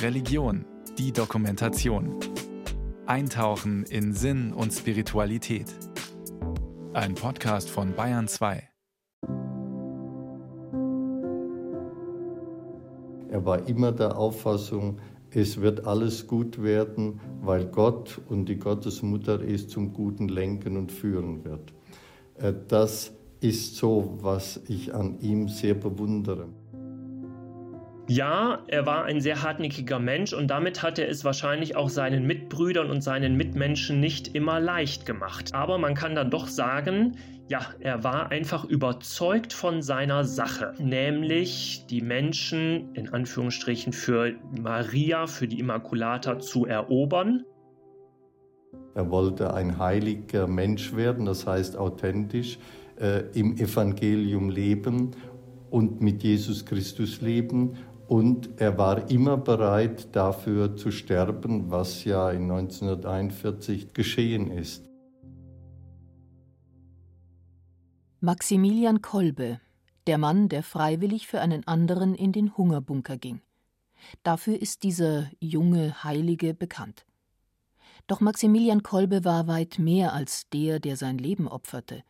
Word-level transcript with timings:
Religion, 0.00 0.64
die 0.98 1.12
Dokumentation. 1.12 2.16
Eintauchen 3.06 3.84
in 3.84 4.12
Sinn 4.12 4.52
und 4.52 4.72
Spiritualität. 4.72 5.66
Ein 6.92 7.14
Podcast 7.14 7.70
von 7.70 7.94
Bayern 7.94 8.28
2. 8.28 8.68
Er 13.30 13.44
war 13.44 13.68
immer 13.68 13.92
der 13.92 14.16
Auffassung, 14.16 14.98
es 15.30 15.60
wird 15.60 15.86
alles 15.86 16.26
gut 16.26 16.62
werden, 16.62 17.20
weil 17.40 17.66
Gott 17.66 18.20
und 18.28 18.48
die 18.48 18.58
Gottesmutter 18.58 19.40
es 19.40 19.68
zum 19.68 19.92
Guten 19.92 20.28
lenken 20.28 20.76
und 20.76 20.92
führen 20.92 21.44
wird. 21.44 21.72
Äh, 22.34 22.52
das 22.68 23.12
ist 23.40 23.76
so, 23.76 24.18
was 24.20 24.60
ich 24.68 24.94
an 24.94 25.18
ihm 25.20 25.48
sehr 25.48 25.74
bewundere. 25.74 26.48
Ja, 28.14 28.58
er 28.66 28.84
war 28.84 29.04
ein 29.06 29.22
sehr 29.22 29.42
hartnäckiger 29.42 29.98
Mensch 29.98 30.34
und 30.34 30.48
damit 30.48 30.82
hat 30.82 30.98
er 30.98 31.08
es 31.08 31.24
wahrscheinlich 31.24 31.76
auch 31.76 31.88
seinen 31.88 32.26
Mitbrüdern 32.26 32.90
und 32.90 33.00
seinen 33.00 33.38
Mitmenschen 33.38 34.00
nicht 34.00 34.34
immer 34.34 34.60
leicht 34.60 35.06
gemacht. 35.06 35.54
Aber 35.54 35.78
man 35.78 35.94
kann 35.94 36.14
dann 36.14 36.30
doch 36.30 36.46
sagen, 36.46 37.16
ja, 37.48 37.60
er 37.80 38.04
war 38.04 38.30
einfach 38.30 38.66
überzeugt 38.66 39.54
von 39.54 39.80
seiner 39.80 40.24
Sache, 40.24 40.74
nämlich 40.78 41.86
die 41.88 42.02
Menschen 42.02 42.94
in 42.94 43.08
Anführungsstrichen 43.08 43.94
für 43.94 44.34
Maria, 44.60 45.26
für 45.26 45.48
die 45.48 45.58
Immaculata 45.58 46.38
zu 46.38 46.66
erobern. 46.66 47.46
Er 48.94 49.10
wollte 49.10 49.54
ein 49.54 49.78
heiliger 49.78 50.46
Mensch 50.46 50.94
werden, 50.94 51.24
das 51.24 51.46
heißt 51.46 51.78
authentisch 51.78 52.58
äh, 53.00 53.22
im 53.32 53.56
Evangelium 53.56 54.50
leben 54.50 55.12
und 55.70 56.02
mit 56.02 56.22
Jesus 56.22 56.66
Christus 56.66 57.22
leben. 57.22 57.78
Und 58.08 58.60
er 58.60 58.76
war 58.78 59.10
immer 59.10 59.36
bereit, 59.36 60.14
dafür 60.14 60.76
zu 60.76 60.90
sterben, 60.90 61.70
was 61.70 62.04
ja 62.04 62.30
in 62.30 62.50
1941 62.50 63.94
geschehen 63.94 64.50
ist. 64.50 64.88
Maximilian 68.20 69.02
Kolbe, 69.02 69.60
der 70.06 70.18
Mann, 70.18 70.48
der 70.48 70.62
freiwillig 70.62 71.26
für 71.26 71.40
einen 71.40 71.66
anderen 71.66 72.14
in 72.14 72.32
den 72.32 72.56
Hungerbunker 72.56 73.16
ging. 73.16 73.40
Dafür 74.22 74.60
ist 74.60 74.82
dieser 74.82 75.30
junge 75.40 76.04
Heilige 76.04 76.54
bekannt. 76.54 77.04
Doch 78.06 78.20
Maximilian 78.20 78.82
Kolbe 78.82 79.24
war 79.24 79.46
weit 79.46 79.78
mehr 79.78 80.12
als 80.12 80.48
der, 80.50 80.80
der 80.80 80.96
sein 80.96 81.18
Leben 81.18 81.48
opferte. 81.48 82.02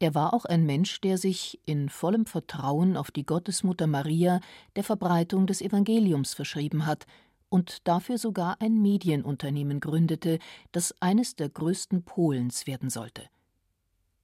Er 0.00 0.14
war 0.14 0.32
auch 0.32 0.46
ein 0.46 0.64
Mensch, 0.64 1.02
der 1.02 1.18
sich 1.18 1.60
in 1.66 1.90
vollem 1.90 2.24
Vertrauen 2.24 2.96
auf 2.96 3.10
die 3.10 3.26
Gottesmutter 3.26 3.86
Maria 3.86 4.40
der 4.74 4.82
Verbreitung 4.82 5.46
des 5.46 5.60
Evangeliums 5.60 6.32
verschrieben 6.32 6.86
hat 6.86 7.06
und 7.50 7.86
dafür 7.86 8.16
sogar 8.16 8.56
ein 8.60 8.80
Medienunternehmen 8.80 9.78
gründete, 9.78 10.38
das 10.72 10.94
eines 11.00 11.36
der 11.36 11.50
größten 11.50 12.02
Polens 12.02 12.66
werden 12.66 12.88
sollte. 12.88 13.24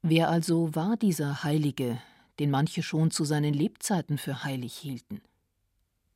Wer 0.00 0.30
also 0.30 0.74
war 0.74 0.96
dieser 0.96 1.44
Heilige, 1.44 1.98
den 2.38 2.50
manche 2.50 2.82
schon 2.82 3.10
zu 3.10 3.24
seinen 3.24 3.52
Lebzeiten 3.52 4.16
für 4.16 4.44
heilig 4.44 4.74
hielten? 4.74 5.20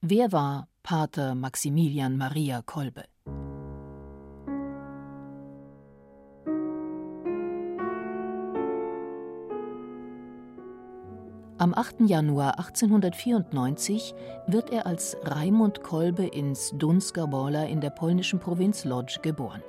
Wer 0.00 0.32
war 0.32 0.68
Pater 0.82 1.34
Maximilian 1.34 2.16
Maria 2.16 2.62
Kolbe? 2.62 3.04
Am 11.60 11.74
8. 11.74 12.08
Januar 12.08 12.58
1894 12.58 14.14
wird 14.46 14.70
er 14.70 14.86
als 14.86 15.14
Raimund 15.24 15.82
Kolbe 15.82 16.24
ins 16.24 16.70
Dunska 16.74 17.30
Wola 17.30 17.64
in 17.64 17.82
der 17.82 17.90
polnischen 17.90 18.38
Provinz 18.38 18.86
Lodz 18.86 19.20
geboren. 19.20 19.62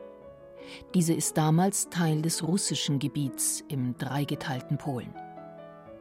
Diese 0.93 1.13
ist 1.13 1.35
damals 1.35 1.89
Teil 1.89 2.21
des 2.21 2.47
russischen 2.47 2.97
Gebiets 2.97 3.65
im 3.67 3.97
dreigeteilten 3.97 4.77
Polen. 4.77 5.13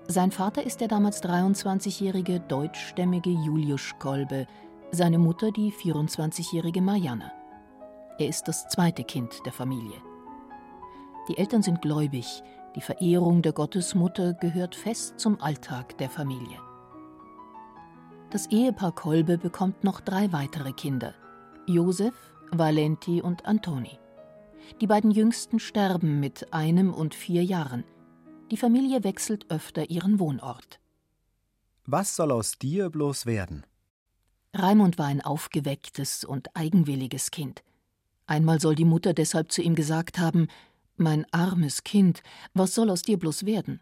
Sein 0.06 0.30
Vater 0.30 0.62
ist 0.62 0.80
der 0.80 0.86
damals 0.86 1.24
23-jährige 1.24 2.38
deutschstämmige 2.38 3.30
Juliusz 3.30 3.92
Kolbe, 3.98 4.46
seine 4.92 5.18
Mutter 5.18 5.50
die 5.50 5.72
24-jährige 5.72 6.82
Marianne. 6.82 7.32
Er 8.20 8.28
ist 8.28 8.46
das 8.46 8.68
zweite 8.68 9.02
Kind 9.02 9.44
der 9.44 9.52
Familie. 9.52 9.96
Die 11.28 11.36
Eltern 11.36 11.64
sind 11.64 11.82
gläubig, 11.82 12.44
die 12.76 12.80
Verehrung 12.80 13.42
der 13.42 13.52
Gottesmutter 13.52 14.34
gehört 14.34 14.74
fest 14.74 15.18
zum 15.18 15.40
Alltag 15.40 15.98
der 15.98 16.10
Familie. 16.10 16.58
Das 18.30 18.46
Ehepaar 18.46 18.92
Kolbe 18.92 19.38
bekommt 19.38 19.82
noch 19.82 20.00
drei 20.00 20.32
weitere 20.32 20.72
Kinder: 20.72 21.14
Josef, 21.66 22.14
Valenti 22.52 23.20
und 23.20 23.46
Antoni. 23.46 23.98
Die 24.80 24.86
beiden 24.86 25.10
Jüngsten 25.10 25.58
sterben 25.58 26.20
mit 26.20 26.52
einem 26.52 26.94
und 26.94 27.14
vier 27.14 27.44
Jahren. 27.44 27.84
Die 28.50 28.56
Familie 28.56 29.02
wechselt 29.04 29.50
öfter 29.50 29.90
ihren 29.90 30.20
Wohnort. 30.20 30.80
Was 31.86 32.14
soll 32.14 32.30
aus 32.30 32.58
dir 32.58 32.88
bloß 32.90 33.26
werden? 33.26 33.64
Raimund 34.54 34.98
war 34.98 35.06
ein 35.06 35.20
aufgewecktes 35.20 36.24
und 36.24 36.56
eigenwilliges 36.56 37.30
Kind. 37.30 37.62
Einmal 38.26 38.60
soll 38.60 38.76
die 38.76 38.84
Mutter 38.84 39.12
deshalb 39.12 39.50
zu 39.50 39.62
ihm 39.62 39.74
gesagt 39.74 40.18
haben, 40.18 40.46
mein 41.00 41.26
armes 41.32 41.82
Kind, 41.82 42.22
was 42.54 42.74
soll 42.74 42.90
aus 42.90 43.02
dir 43.02 43.18
bloß 43.18 43.46
werden? 43.46 43.80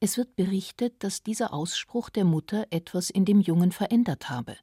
Es 0.00 0.16
wird 0.16 0.36
berichtet, 0.36 1.04
dass 1.04 1.22
dieser 1.22 1.52
Ausspruch 1.52 2.10
der 2.10 2.24
Mutter 2.24 2.66
etwas 2.70 3.10
in 3.10 3.24
dem 3.24 3.40
Jungen 3.40 3.72
verändert 3.72 4.28
habe. 4.28 4.56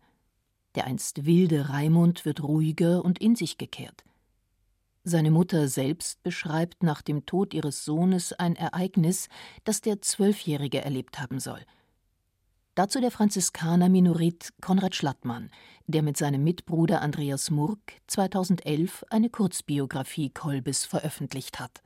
Der 0.75 0.85
einst 0.85 1.25
wilde 1.25 1.69
Raimund 1.69 2.25
wird 2.25 2.43
ruhiger 2.43 3.05
und 3.05 3.19
in 3.19 3.35
sich 3.35 3.57
gekehrt. 3.57 4.03
Seine 5.03 5.31
Mutter 5.31 5.67
selbst 5.67 6.23
beschreibt 6.23 6.81
nach 6.81 7.01
dem 7.01 7.25
Tod 7.25 7.53
ihres 7.53 7.85
Sohnes 7.85 8.33
ein 8.33 8.55
Ereignis, 8.55 9.27
das 9.63 9.81
der 9.81 10.01
Zwölfjährige 10.01 10.83
erlebt 10.83 11.19
haben 11.19 11.39
soll– 11.39 11.61
Dazu 12.75 12.99
der 12.99 13.11
Franziskaner 13.11 13.87
Minorit 13.87 14.51
Konrad 14.59 14.95
Schlattmann, 14.95 15.51
der 15.85 16.01
mit 16.01 16.17
seinem 16.17 16.43
Mitbruder 16.43 17.03
Andreas 17.03 17.51
Murk 17.51 17.93
2011 18.07 19.05
eine 19.11 19.29
Kurzbiografie 19.29 20.31
Kolbes 20.31 20.83
veröffentlicht 20.83 21.59
hat. 21.59 21.83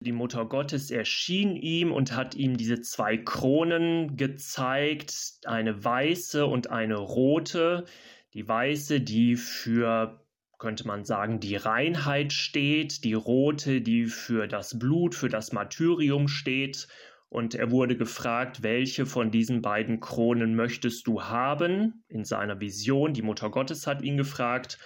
Die 0.00 0.12
Mutter 0.12 0.44
Gottes 0.44 0.90
erschien 0.90 1.56
ihm 1.56 1.90
und 1.90 2.14
hat 2.14 2.34
ihm 2.34 2.58
diese 2.58 2.82
zwei 2.82 3.16
Kronen 3.16 4.18
gezeigt, 4.18 5.38
eine 5.46 5.82
weiße 5.82 6.44
und 6.44 6.68
eine 6.68 6.96
rote. 6.96 7.86
Die 8.34 8.46
weiße, 8.46 9.00
die 9.00 9.36
für 9.36 10.20
könnte 10.58 10.86
man 10.86 11.04
sagen, 11.06 11.40
die 11.40 11.56
Reinheit 11.56 12.34
steht, 12.34 13.04
die 13.04 13.14
rote, 13.14 13.80
die 13.80 14.04
für 14.04 14.48
das 14.48 14.78
Blut, 14.78 15.14
für 15.14 15.28
das 15.28 15.52
Martyrium 15.52 16.28
steht 16.28 16.88
und 17.34 17.56
er 17.56 17.72
wurde 17.72 17.96
gefragt, 17.96 18.62
welche 18.62 19.06
von 19.06 19.32
diesen 19.32 19.60
beiden 19.60 19.98
Kronen 19.98 20.54
möchtest 20.54 21.08
du 21.08 21.24
haben? 21.24 22.04
In 22.06 22.24
seiner 22.24 22.60
Vision, 22.60 23.12
die 23.12 23.22
Mutter 23.22 23.50
Gottes 23.50 23.88
hat 23.88 24.02
ihn 24.02 24.16
gefragt 24.16 24.78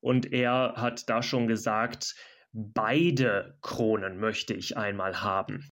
und 0.00 0.32
er 0.32 0.74
hat 0.76 1.08
da 1.08 1.22
schon 1.22 1.46
gesagt, 1.46 2.16
beide 2.52 3.56
Kronen 3.60 4.18
möchte 4.18 4.52
ich 4.52 4.76
einmal 4.76 5.22
haben. 5.22 5.70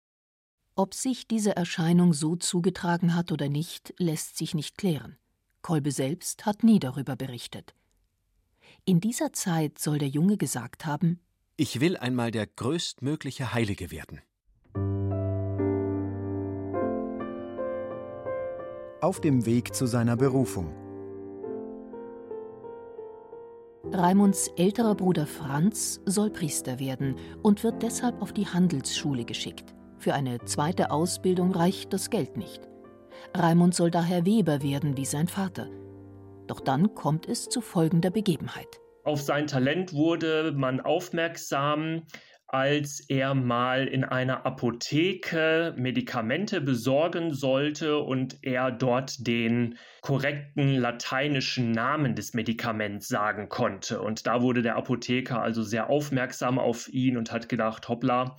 Ob 0.76 0.94
sich 0.94 1.26
diese 1.26 1.56
Erscheinung 1.56 2.12
so 2.12 2.36
zugetragen 2.36 3.16
hat 3.16 3.32
oder 3.32 3.48
nicht, 3.48 3.92
lässt 3.98 4.38
sich 4.38 4.54
nicht 4.54 4.78
klären. 4.78 5.18
Kolbe 5.62 5.90
selbst 5.90 6.46
hat 6.46 6.62
nie 6.62 6.78
darüber 6.78 7.16
berichtet. 7.16 7.74
In 8.84 9.00
dieser 9.00 9.32
Zeit 9.32 9.80
soll 9.80 9.98
der 9.98 10.08
Junge 10.08 10.36
gesagt 10.36 10.86
haben 10.86 11.18
Ich 11.56 11.80
will 11.80 11.96
einmal 11.96 12.30
der 12.30 12.46
größtmögliche 12.46 13.52
Heilige 13.52 13.90
werden. 13.90 14.20
Auf 19.02 19.20
dem 19.20 19.46
Weg 19.46 19.74
zu 19.74 19.86
seiner 19.86 20.16
Berufung. 20.16 20.74
Raimunds 23.92 24.48
älterer 24.56 24.94
Bruder 24.94 25.26
Franz 25.26 26.00
soll 26.04 26.30
Priester 26.30 26.78
werden 26.78 27.16
und 27.42 27.64
wird 27.64 27.82
deshalb 27.82 28.22
auf 28.22 28.32
die 28.32 28.46
Handelsschule 28.46 29.24
geschickt. 29.24 29.74
Für 29.98 30.14
eine 30.14 30.38
zweite 30.44 30.90
Ausbildung 30.90 31.52
reicht 31.52 31.92
das 31.92 32.10
Geld 32.10 32.36
nicht. 32.36 32.68
Raimund 33.36 33.74
soll 33.74 33.90
daher 33.90 34.24
Weber 34.24 34.62
werden 34.62 34.96
wie 34.96 35.04
sein 35.04 35.28
Vater. 35.28 35.68
Doch 36.46 36.60
dann 36.60 36.94
kommt 36.94 37.28
es 37.28 37.48
zu 37.48 37.60
folgender 37.60 38.10
Begebenheit. 38.10 38.80
Auf 39.04 39.22
sein 39.22 39.46
Talent 39.46 39.92
wurde 39.94 40.52
man 40.54 40.80
aufmerksam, 40.80 42.02
als 42.52 42.98
er 43.08 43.34
mal 43.34 43.86
in 43.86 44.02
einer 44.02 44.44
Apotheke 44.44 45.72
Medikamente 45.76 46.60
besorgen 46.60 47.32
sollte 47.32 47.98
und 47.98 48.38
er 48.42 48.72
dort 48.72 49.24
den 49.24 49.78
korrekten 50.00 50.74
lateinischen 50.74 51.70
Namen 51.70 52.16
des 52.16 52.34
Medikaments 52.34 53.06
sagen 53.06 53.48
konnte. 53.48 54.02
Und 54.02 54.26
da 54.26 54.42
wurde 54.42 54.62
der 54.62 54.74
Apotheker 54.74 55.40
also 55.40 55.62
sehr 55.62 55.90
aufmerksam 55.90 56.58
auf 56.58 56.88
ihn 56.88 57.16
und 57.16 57.30
hat 57.30 57.48
gedacht, 57.48 57.88
hoppla, 57.88 58.36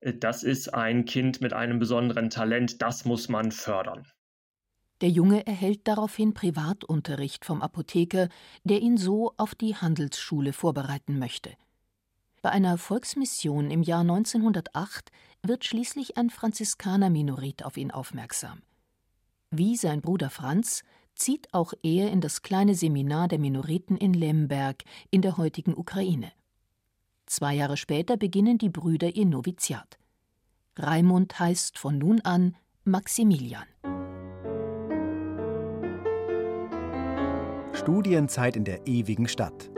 das 0.00 0.42
ist 0.42 0.74
ein 0.74 1.04
Kind 1.04 1.40
mit 1.40 1.52
einem 1.52 1.78
besonderen 1.78 2.30
Talent, 2.30 2.82
das 2.82 3.04
muss 3.04 3.28
man 3.28 3.52
fördern. 3.52 4.04
Der 5.00 5.10
Junge 5.10 5.46
erhält 5.46 5.86
daraufhin 5.86 6.34
Privatunterricht 6.34 7.44
vom 7.44 7.62
Apotheker, 7.62 8.28
der 8.64 8.80
ihn 8.80 8.96
so 8.96 9.32
auf 9.36 9.54
die 9.54 9.76
Handelsschule 9.76 10.52
vorbereiten 10.52 11.20
möchte. 11.20 11.52
Bei 12.44 12.50
einer 12.50 12.76
Volksmission 12.76 13.70
im 13.70 13.82
Jahr 13.82 14.02
1908 14.02 15.10
wird 15.42 15.64
schließlich 15.64 16.18
ein 16.18 16.28
Franziskaner-Minorit 16.28 17.64
auf 17.64 17.78
ihn 17.78 17.90
aufmerksam. 17.90 18.60
Wie 19.50 19.76
sein 19.76 20.02
Bruder 20.02 20.28
Franz 20.28 20.82
zieht 21.14 21.54
auch 21.54 21.72
er 21.82 22.10
in 22.10 22.20
das 22.20 22.42
kleine 22.42 22.74
Seminar 22.74 23.28
der 23.28 23.38
Minoriten 23.38 23.96
in 23.96 24.12
Lemberg 24.12 24.82
in 25.10 25.22
der 25.22 25.38
heutigen 25.38 25.74
Ukraine. 25.74 26.32
Zwei 27.24 27.54
Jahre 27.54 27.78
später 27.78 28.18
beginnen 28.18 28.58
die 28.58 28.68
Brüder 28.68 29.16
ihr 29.16 29.24
Noviziat. 29.24 29.98
Raimund 30.76 31.40
heißt 31.40 31.78
von 31.78 31.96
nun 31.96 32.20
an 32.20 32.56
Maximilian. 32.84 33.64
Studienzeit 37.72 38.54
in 38.54 38.64
der 38.64 38.86
ewigen 38.86 39.28
Stadt. 39.28 39.70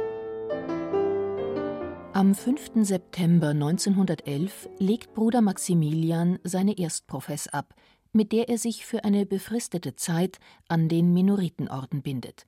Am 2.17 2.35
5. 2.35 2.83
September 2.87 3.49
1911 3.49 4.71
legt 4.79 5.13
Bruder 5.13 5.43
Maximilian 5.43 6.39
seine 6.45 6.79
Erstprofess 6.79 7.47
ab, 7.47 7.75
mit 8.15 8.33
der 8.33 8.49
er 8.49 8.57
sich 8.57 8.87
für 8.87 9.05
eine 9.05 9.27
befristete 9.27 9.97
Zeit 9.97 10.39
an 10.67 10.89
den 10.89 11.13
Minoritenorden 11.13 12.01
bindet 12.01 12.47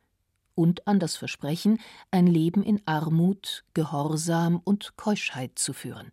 und 0.54 0.86
an 0.86 0.98
das 0.98 1.16
Versprechen, 1.16 1.80
ein 2.10 2.26
Leben 2.26 2.62
in 2.62 2.80
Armut, 2.86 3.66
Gehorsam 3.74 4.58
und 4.64 4.96
Keuschheit 4.96 5.58
zu 5.58 5.74
führen. 5.74 6.12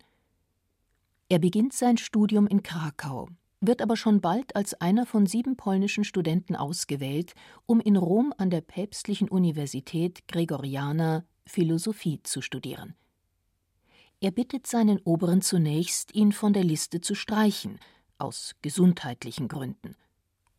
Er 1.30 1.38
beginnt 1.38 1.72
sein 1.72 1.96
Studium 1.96 2.46
in 2.46 2.62
Krakau, 2.62 3.30
wird 3.62 3.80
aber 3.80 3.96
schon 3.96 4.20
bald 4.20 4.54
als 4.54 4.74
einer 4.82 5.06
von 5.06 5.24
sieben 5.24 5.56
polnischen 5.56 6.04
Studenten 6.04 6.56
ausgewählt, 6.56 7.32
um 7.64 7.80
in 7.80 7.96
Rom 7.96 8.34
an 8.36 8.50
der 8.50 8.60
päpstlichen 8.60 9.30
Universität 9.30 10.28
Gregoriana 10.28 11.24
Philosophie 11.46 12.20
zu 12.22 12.42
studieren. 12.42 12.94
Er 14.26 14.32
bittet 14.32 14.66
seinen 14.66 14.98
Oberen 15.04 15.40
zunächst, 15.40 16.12
ihn 16.12 16.32
von 16.32 16.52
der 16.52 16.64
Liste 16.64 17.00
zu 17.00 17.14
streichen, 17.14 17.78
aus 18.18 18.56
gesundheitlichen 18.60 19.46
Gründen 19.46 19.94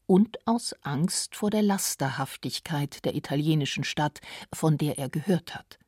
und 0.05 0.37
aus 0.47 0.73
Angst 0.83 1.35
vor 1.35 1.49
der 1.49 1.63
Lasterhaftigkeit 1.63 3.03
der 3.03 3.13
italienischen 3.13 3.83
Stadt, 3.83 4.21
von 4.53 4.77
der 4.77 4.97
er 4.97 5.09
gehört 5.09 5.53
hat. 5.53 5.79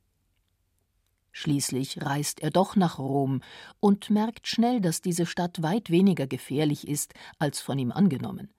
Schließlich 1.31 2.01
reist 2.01 2.41
er 2.41 2.49
doch 2.49 2.75
nach 2.75 2.99
Rom 2.99 3.41
und 3.79 4.09
merkt 4.09 4.45
schnell, 4.45 4.81
dass 4.81 4.99
diese 4.99 5.25
Stadt 5.25 5.61
weit 5.61 5.89
weniger 5.89 6.27
gefährlich 6.27 6.85
ist, 6.85 7.13
als 7.37 7.61
von 7.61 7.79
ihm 7.79 7.93
angenommen. 7.93 8.49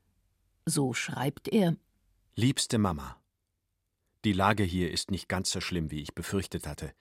So 0.64 0.94
schreibt 0.94 1.46
er 1.49 1.76
Liebste 2.37 2.78
Mama, 2.78 3.19
die 4.25 4.32
Lage 4.32 4.62
hier 4.62 4.90
ist 4.90 5.11
nicht 5.11 5.28
ganz 5.28 5.50
so 5.50 5.61
schlimm, 5.61 5.90
wie 5.90 6.00
ich 6.00 6.14
befürchtet 6.14 6.66
hatte. 6.66 6.94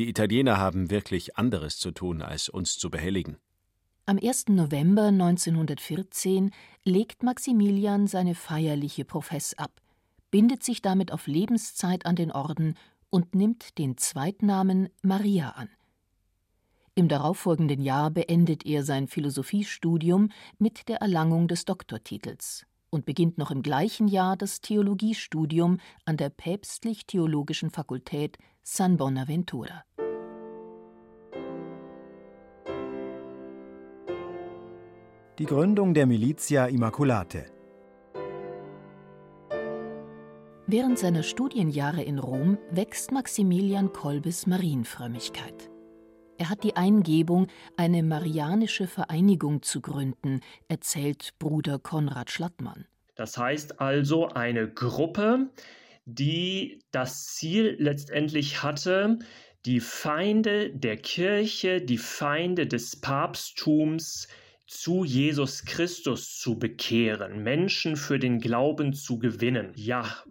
Die 0.00 0.08
Italiener 0.08 0.56
haben 0.56 0.88
wirklich 0.88 1.36
anderes 1.36 1.76
zu 1.76 1.90
tun, 1.90 2.22
als 2.22 2.48
uns 2.48 2.78
zu 2.78 2.88
behelligen. 2.88 3.36
Am 4.06 4.18
1. 4.18 4.48
November 4.48 5.08
1914 5.08 6.52
legt 6.84 7.22
Maximilian 7.22 8.06
seine 8.06 8.34
feierliche 8.34 9.04
Profess 9.04 9.52
ab, 9.52 9.82
bindet 10.30 10.62
sich 10.62 10.80
damit 10.80 11.12
auf 11.12 11.26
Lebenszeit 11.26 12.06
an 12.06 12.16
den 12.16 12.32
Orden 12.32 12.78
und 13.10 13.34
nimmt 13.34 13.76
den 13.76 13.98
Zweitnamen 13.98 14.88
Maria 15.02 15.50
an. 15.50 15.68
Im 16.94 17.08
darauffolgenden 17.08 17.82
Jahr 17.82 18.10
beendet 18.10 18.64
er 18.64 18.84
sein 18.84 19.06
Philosophiestudium 19.06 20.30
mit 20.58 20.88
der 20.88 21.02
Erlangung 21.02 21.46
des 21.46 21.66
Doktortitels 21.66 22.64
und 22.88 23.04
beginnt 23.04 23.36
noch 23.36 23.50
im 23.50 23.60
gleichen 23.60 24.08
Jahr 24.08 24.38
das 24.38 24.62
Theologiestudium 24.62 25.78
an 26.06 26.16
der 26.16 26.30
Päpstlich-Theologischen 26.30 27.70
Fakultät 27.70 28.38
San 28.72 28.96
Bonaventura. 28.96 29.82
Die 35.40 35.44
Gründung 35.44 35.92
der 35.92 36.06
Militia 36.06 36.66
Immaculate 36.66 37.46
Während 40.68 41.00
seiner 41.00 41.24
Studienjahre 41.24 42.04
in 42.04 42.20
Rom 42.20 42.58
wächst 42.70 43.10
Maximilian 43.10 43.92
Kolbes 43.92 44.46
Marienfrömmigkeit. 44.46 45.68
Er 46.38 46.48
hat 46.48 46.62
die 46.62 46.76
Eingebung, 46.76 47.48
eine 47.76 48.04
marianische 48.04 48.86
Vereinigung 48.86 49.62
zu 49.62 49.80
gründen, 49.80 50.42
erzählt 50.68 51.34
Bruder 51.40 51.80
Konrad 51.80 52.30
Schlattmann. 52.30 52.86
Das 53.16 53.36
heißt 53.36 53.80
also 53.80 54.28
eine 54.28 54.68
Gruppe, 54.68 55.50
die 56.04 56.82
das 56.90 57.26
Ziel 57.26 57.76
letztendlich 57.78 58.62
hatte, 58.62 59.18
die 59.66 59.80
Feinde 59.80 60.70
der 60.70 60.96
Kirche, 60.96 61.82
die 61.82 61.98
Feinde 61.98 62.66
des 62.66 63.00
Papsttums 63.00 64.28
zu 64.66 65.04
Jesus 65.04 65.64
Christus 65.64 66.38
zu 66.38 66.58
bekehren, 66.58 67.42
Menschen 67.42 67.96
für 67.96 68.18
den 68.20 68.38
Glauben 68.38 68.92
zu 68.92 69.18
gewinnen, 69.18 69.72
ja, 69.74 70.22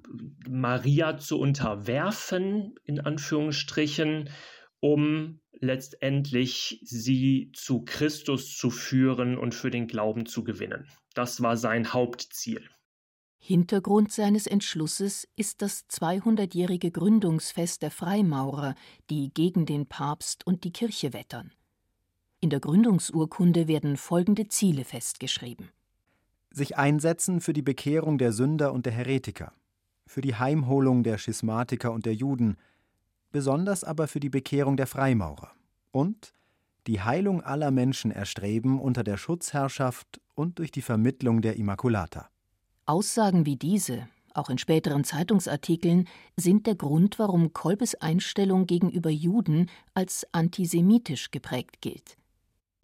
Maria 0.47 1.17
zu 1.17 1.37
unterwerfen, 1.37 2.75
in 2.85 3.01
Anführungsstrichen, 3.01 4.29
um 4.79 5.41
letztendlich 5.59 6.79
sie 6.83 7.51
zu 7.53 7.83
Christus 7.83 8.55
zu 8.55 8.69
führen 8.69 9.37
und 9.37 9.53
für 9.53 9.71
den 9.71 9.87
Glauben 9.87 10.25
zu 10.25 10.45
gewinnen. 10.45 10.87
Das 11.13 11.41
war 11.41 11.57
sein 11.57 11.91
Hauptziel. 11.91 12.63
Hintergrund 13.39 14.11
seines 14.11 14.45
Entschlusses 14.45 15.27
ist 15.35 15.61
das 15.61 15.87
200-jährige 15.89 16.91
Gründungsfest 16.91 17.81
der 17.81 17.89
Freimaurer, 17.89 18.75
die 19.09 19.33
gegen 19.33 19.65
den 19.65 19.87
Papst 19.87 20.45
und 20.45 20.63
die 20.63 20.71
Kirche 20.71 21.13
wettern. 21.13 21.51
In 22.41 22.49
der 22.49 22.59
Gründungsurkunde 22.59 23.67
werden 23.67 23.97
folgende 23.97 24.47
Ziele 24.49 24.83
festgeschrieben: 24.83 25.69
sich 26.51 26.77
einsetzen 26.77 27.41
für 27.41 27.53
die 27.53 27.61
Bekehrung 27.61 28.17
der 28.17 28.33
Sünder 28.33 28.73
und 28.73 28.85
der 28.85 28.93
Heretiker, 28.93 29.53
für 30.05 30.21
die 30.21 30.35
Heimholung 30.35 31.03
der 31.03 31.17
Schismatiker 31.17 31.91
und 31.91 32.05
der 32.05 32.13
Juden, 32.13 32.57
besonders 33.31 33.83
aber 33.83 34.07
für 34.07 34.19
die 34.19 34.29
Bekehrung 34.29 34.77
der 34.77 34.87
Freimaurer 34.87 35.51
und 35.91 36.33
die 36.87 37.01
Heilung 37.01 37.41
aller 37.41 37.71
Menschen 37.71 38.11
erstreben 38.11 38.79
unter 38.79 39.03
der 39.03 39.17
Schutzherrschaft 39.17 40.21
und 40.33 40.59
durch 40.59 40.71
die 40.71 40.81
Vermittlung 40.81 41.41
der 41.41 41.55
Immaculata. 41.57 42.29
Aussagen 42.89 43.45
wie 43.45 43.55
diese, 43.55 44.07
auch 44.33 44.49
in 44.49 44.57
späteren 44.57 45.03
Zeitungsartikeln, 45.03 46.07
sind 46.35 46.65
der 46.67 46.75
Grund, 46.75 47.19
warum 47.19 47.53
Kolbes 47.53 47.95
Einstellung 47.95 48.65
gegenüber 48.65 49.09
Juden 49.09 49.69
als 49.93 50.27
antisemitisch 50.31 51.31
geprägt 51.31 51.81
gilt 51.81 52.17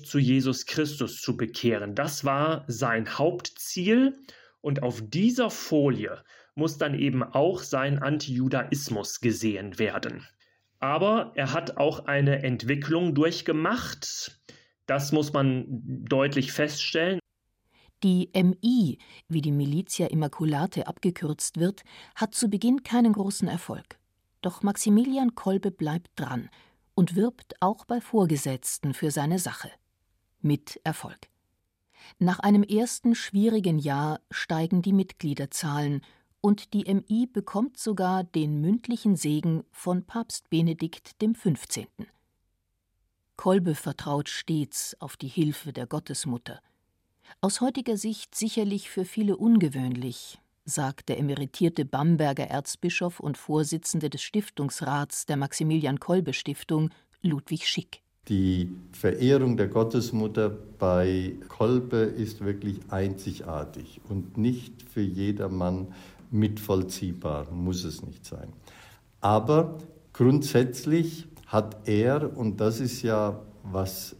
zu 0.04 0.20
Jesus 0.20 0.66
Christus 0.66 1.22
zu 1.22 1.38
bekehren. 1.38 1.96
Das 1.96 2.26
war 2.26 2.66
sein 2.68 3.18
Hauptziel 3.18 4.18
und 4.62 4.84
auf 4.84 5.02
dieser 5.02 5.50
Folie 5.50 6.24
muss 6.56 6.78
dann 6.78 6.98
eben 6.98 7.24
auch 7.24 7.62
sein 7.62 8.00
Antijudaismus 8.00 9.22
gesehen 9.22 9.78
werden. 9.80 10.28
Aber 10.80 11.32
er 11.36 11.54
hat 11.54 11.78
auch 11.78 12.06
eine 12.06 12.44
Entwicklung 12.44 13.16
durchgemacht. 13.16 14.40
Das 14.86 15.12
muss 15.12 15.34
man 15.34 15.66
deutlich 15.68 16.52
feststellen. 16.52 17.20
Die 18.06 18.30
MI, 18.36 19.00
wie 19.30 19.42
die 19.42 19.52
Militia 19.52 20.06
Immaculate 20.06 20.86
abgekürzt 20.86 21.60
wird, 21.60 21.82
hat 22.14 22.36
zu 22.36 22.50
Beginn 22.50 22.84
keinen 22.84 23.14
großen 23.14 23.48
Erfolg. 23.48 23.98
Doch 24.42 24.62
Maximilian 24.62 25.34
Kolbe 25.34 25.72
bleibt 25.72 26.12
dran 26.16 26.52
und 26.94 27.16
wirbt 27.16 27.60
auch 27.62 27.84
bei 27.84 28.00
Vorgesetzten 28.02 28.94
für 28.94 29.10
seine 29.10 29.40
Sache 29.40 29.72
mit 30.40 30.80
Erfolg. 30.84 31.18
Nach 32.20 32.38
einem 32.38 32.62
ersten 32.62 33.16
schwierigen 33.16 33.80
Jahr 33.80 34.22
steigen 34.30 34.84
die 34.84 34.94
Mitgliederzahlen 34.94 36.02
und 36.42 36.76
die 36.76 36.84
MI 36.94 37.26
bekommt 37.26 37.80
sogar 37.80 38.24
den 38.24 38.62
mündlichen 38.62 39.16
Segen 39.16 39.64
von 39.72 40.06
Papst 40.06 40.52
Benedikt 40.52 41.16
XV. 41.20 41.88
Kolbe 43.36 43.74
vertraut 43.74 44.30
stets 44.30 44.96
auf 45.00 45.18
die 45.18 45.28
Hilfe 45.28 45.74
der 45.74 45.88
Gottesmutter. 45.88 46.62
Aus 47.42 47.62
heutiger 47.62 47.98
Sicht 47.98 48.36
sicherlich 48.36 48.90
für 48.90 49.06
viele 49.06 49.38
ungewöhnlich, 49.38 50.40
sagt 50.66 51.10
der 51.10 51.20
emeritierte 51.20 51.86
Bamberger 51.86 52.46
Erzbischof 52.46 53.20
und 53.20 53.38
Vorsitzende 53.38 54.10
des 54.10 54.22
Stiftungsrats 54.22 55.26
der 55.26 55.38
Maximilian 55.38 56.00
Kolbe 56.00 56.34
Stiftung, 56.34 56.90
Ludwig 57.22 57.68
Schick. 57.68 58.02
Die 58.28 58.72
Verehrung 58.92 59.56
der 59.56 59.68
Gottesmutter 59.68 60.50
bei 60.50 61.34
Kolbe 61.48 61.98
ist 61.98 62.44
wirklich 62.44 62.80
einzigartig 62.90 64.02
und 64.10 64.38
nicht 64.38 64.82
für 64.82 65.02
jedermann 65.02 65.94
mitvollziehbar, 66.32 67.52
muss 67.52 67.84
es 67.84 68.02
nicht 68.02 68.26
sein. 68.26 68.52
Aber 69.22 69.78
grundsätzlich 70.14 71.28
hat 71.46 71.88
er, 71.88 72.36
und 72.36 72.60
das 72.60 72.80
ist 72.80 73.04
ja 73.04 73.40
was 73.64 74.16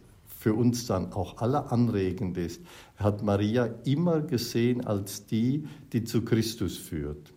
für 0.46 0.54
uns 0.54 0.86
dann 0.86 1.12
auch 1.12 1.38
alle 1.38 1.72
anregend 1.72 2.38
ist. 2.38 2.62
Hat 2.94 3.20
Maria 3.20 3.64
immer 3.84 4.20
gesehen 4.20 4.86
als 4.86 5.26
die, 5.26 5.66
die 5.92 6.04
zu 6.04 6.24
Christus 6.24 6.78
führt. 6.78 7.34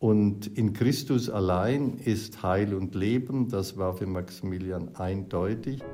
Und 0.00 0.48
in 0.58 0.72
Christus 0.72 1.30
allein 1.30 1.98
ist 1.98 2.42
Heil 2.42 2.74
und 2.74 2.96
Leben, 2.96 3.48
das 3.48 3.76
war 3.76 3.94
für 3.94 4.06
Maximilian 4.06 4.96
eindeutig. 4.96 5.84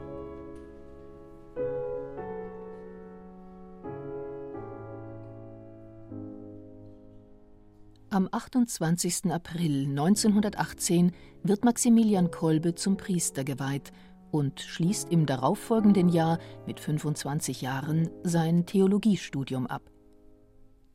Am 8.09 8.27
28. 8.33 9.31
April 9.31 9.89
1918 9.91 11.13
wird 11.43 11.63
Maximilian 11.63 12.31
Kolbe 12.31 12.75
zum 12.75 12.97
Priester 12.97 13.45
geweiht 13.45 13.93
und 14.35 14.61
schließt 14.61 15.13
im 15.13 15.27
darauffolgenden 15.27 16.09
Jahr 16.09 16.41
mit 16.67 16.81
25 16.81 17.63
Jahren 17.63 18.11
sein 18.25 18.67
Theologiestudium 18.67 19.69
ab. 19.69 19.83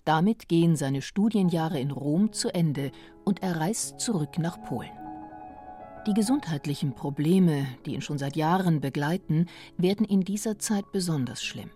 Damit 0.03 0.49
gehen 0.49 0.75
seine 0.75 1.01
Studienjahre 1.01 1.79
in 1.79 1.91
Rom 1.91 2.33
zu 2.33 2.53
Ende 2.53 2.91
und 3.23 3.41
er 3.41 3.61
reist 3.61 4.01
zurück 4.01 4.39
nach 4.39 4.61
Polen. 4.63 4.91
Die 6.05 6.13
gesundheitlichen 6.13 6.95
Probleme, 6.95 7.65
die 7.85 7.93
ihn 7.93 8.01
schon 8.01 8.17
seit 8.17 8.35
Jahren 8.35 8.81
begleiten, 8.81 9.45
werden 9.77 10.05
in 10.05 10.21
dieser 10.21 10.59
Zeit 10.59 10.91
besonders 10.91 11.41
schlimm. 11.41 11.69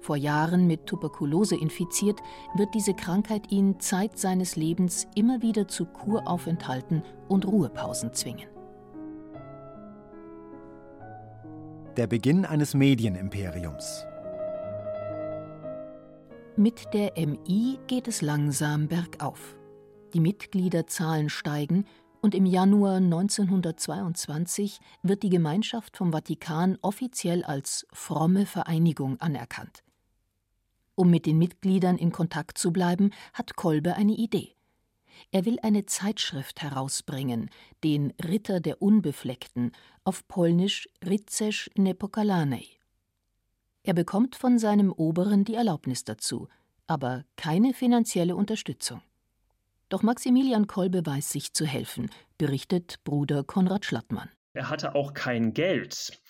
Vor 0.00 0.16
Jahren 0.16 0.66
mit 0.66 0.86
Tuberkulose 0.86 1.56
infiziert, 1.56 2.18
wird 2.56 2.74
diese 2.74 2.94
Krankheit 2.94 3.52
ihn 3.52 3.78
Zeit 3.78 4.18
seines 4.18 4.56
Lebens 4.56 5.06
immer 5.14 5.40
wieder 5.40 5.68
zu 5.68 5.84
Kuraufenthalten 5.84 7.04
und 7.28 7.46
Ruhepausen 7.46 8.12
zwingen. 8.12 8.48
Der 12.00 12.06
Beginn 12.06 12.46
eines 12.46 12.72
Medienimperiums. 12.72 14.06
Mit 16.56 16.94
der 16.94 17.12
MI 17.18 17.78
geht 17.88 18.08
es 18.08 18.22
langsam 18.22 18.88
bergauf. 18.88 19.54
Die 20.14 20.20
Mitgliederzahlen 20.20 21.28
steigen 21.28 21.84
und 22.22 22.34
im 22.34 22.46
Januar 22.46 22.96
1922 22.96 24.80
wird 25.02 25.22
die 25.22 25.28
Gemeinschaft 25.28 25.98
vom 25.98 26.12
Vatikan 26.12 26.78
offiziell 26.80 27.44
als 27.44 27.86
fromme 27.92 28.46
Vereinigung 28.46 29.20
anerkannt. 29.20 29.84
Um 30.94 31.10
mit 31.10 31.26
den 31.26 31.36
Mitgliedern 31.36 31.98
in 31.98 32.12
Kontakt 32.12 32.56
zu 32.56 32.72
bleiben, 32.72 33.10
hat 33.34 33.56
Kolbe 33.56 33.94
eine 33.94 34.14
Idee. 34.14 34.54
Er 35.32 35.44
will 35.44 35.58
eine 35.62 35.86
Zeitschrift 35.86 36.62
herausbringen, 36.62 37.50
den 37.84 38.12
Ritter 38.22 38.60
der 38.60 38.80
Unbefleckten, 38.80 39.72
auf 40.10 40.26
Polnisch 40.26 40.88
Rycerz 41.06 41.70
Nepokalanej. 41.76 42.80
Er 43.84 43.94
bekommt 43.94 44.34
von 44.34 44.58
seinem 44.58 44.90
Oberen 44.92 45.44
die 45.44 45.54
Erlaubnis 45.54 46.02
dazu, 46.02 46.48
aber 46.88 47.24
keine 47.36 47.72
finanzielle 47.74 48.34
Unterstützung. 48.34 49.02
Doch 49.88 50.02
Maximilian 50.02 50.66
Kolbe 50.66 51.06
weiß 51.06 51.30
sich 51.30 51.52
zu 51.52 51.64
helfen, 51.64 52.10
berichtet 52.38 52.98
Bruder 53.04 53.44
Konrad 53.44 53.84
Schlattmann. 53.84 54.28
Er 54.52 54.68
hatte 54.68 54.96
auch 54.96 55.14
kein 55.14 55.54
Geld. 55.54 56.20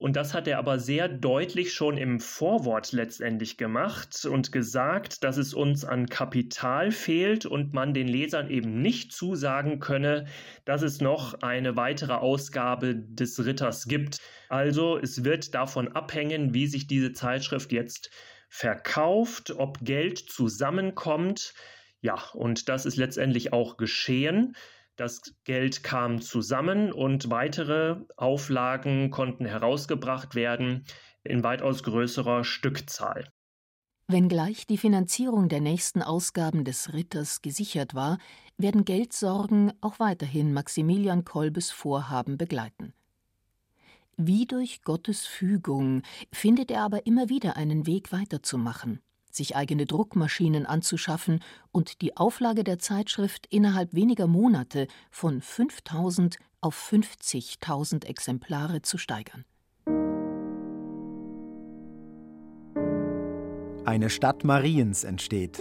Und 0.00 0.16
das 0.16 0.32
hat 0.32 0.48
er 0.48 0.56
aber 0.56 0.78
sehr 0.78 1.08
deutlich 1.10 1.74
schon 1.74 1.98
im 1.98 2.20
Vorwort 2.20 2.92
letztendlich 2.92 3.58
gemacht 3.58 4.24
und 4.24 4.50
gesagt, 4.50 5.22
dass 5.22 5.36
es 5.36 5.52
uns 5.52 5.84
an 5.84 6.06
Kapital 6.06 6.90
fehlt 6.90 7.44
und 7.44 7.74
man 7.74 7.92
den 7.92 8.08
Lesern 8.08 8.48
eben 8.48 8.80
nicht 8.80 9.12
zusagen 9.12 9.78
könne, 9.78 10.24
dass 10.64 10.80
es 10.80 11.02
noch 11.02 11.42
eine 11.42 11.76
weitere 11.76 12.14
Ausgabe 12.14 12.96
des 12.96 13.44
Ritters 13.44 13.88
gibt. 13.88 14.16
Also 14.48 14.96
es 14.96 15.22
wird 15.22 15.54
davon 15.54 15.88
abhängen, 15.88 16.54
wie 16.54 16.66
sich 16.66 16.86
diese 16.86 17.12
Zeitschrift 17.12 17.70
jetzt 17.70 18.10
verkauft, 18.48 19.50
ob 19.50 19.80
Geld 19.80 20.18
zusammenkommt. 20.18 21.52
Ja, 22.00 22.18
und 22.32 22.70
das 22.70 22.86
ist 22.86 22.96
letztendlich 22.96 23.52
auch 23.52 23.76
geschehen. 23.76 24.56
Das 25.00 25.22
Geld 25.44 25.82
kam 25.82 26.20
zusammen 26.20 26.92
und 26.92 27.30
weitere 27.30 27.96
Auflagen 28.18 29.08
konnten 29.08 29.46
herausgebracht 29.46 30.34
werden 30.34 30.84
in 31.24 31.42
weitaus 31.42 31.82
größerer 31.84 32.44
Stückzahl. 32.44 33.26
Wenngleich 34.08 34.66
die 34.66 34.76
Finanzierung 34.76 35.48
der 35.48 35.62
nächsten 35.62 36.02
Ausgaben 36.02 36.64
des 36.64 36.92
Ritters 36.92 37.40
gesichert 37.40 37.94
war, 37.94 38.18
werden 38.58 38.84
Geldsorgen 38.84 39.72
auch 39.80 40.00
weiterhin 40.00 40.52
Maximilian 40.52 41.24
Kolbes 41.24 41.70
Vorhaben 41.70 42.36
begleiten. 42.36 42.92
Wie 44.18 44.44
durch 44.44 44.82
Gottes 44.82 45.24
Fügung 45.24 46.02
findet 46.30 46.70
er 46.70 46.82
aber 46.82 47.06
immer 47.06 47.30
wieder 47.30 47.56
einen 47.56 47.86
Weg 47.86 48.12
weiterzumachen 48.12 49.00
sich 49.34 49.56
eigene 49.56 49.86
Druckmaschinen 49.86 50.66
anzuschaffen 50.66 51.40
und 51.72 52.00
die 52.00 52.16
Auflage 52.16 52.64
der 52.64 52.78
Zeitschrift 52.78 53.46
innerhalb 53.46 53.94
weniger 53.94 54.26
Monate 54.26 54.86
von 55.10 55.40
5000 55.40 56.36
auf 56.60 56.76
50.000 56.92 58.04
Exemplare 58.06 58.82
zu 58.82 58.98
steigern. 58.98 59.44
Eine 63.84 64.10
Stadt 64.10 64.44
Mariens 64.44 65.04
entsteht. 65.04 65.60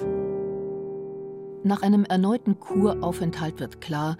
Nach 1.64 1.82
einem 1.82 2.06
erneuten 2.06 2.60
Kuraufenthalt 2.60 3.60
wird 3.60 3.82
klar, 3.82 4.18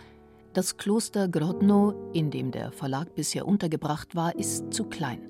das 0.54 0.78
Kloster 0.78 1.28
Grodno, 1.28 2.12
in 2.12 2.32
dem 2.32 2.52
der 2.52 2.72
Verlag 2.72 3.14
bisher 3.14 3.48
untergebracht 3.48 4.16
war, 4.16 4.36
ist 4.36 4.74
zu 4.74 4.86
klein. 4.86 5.22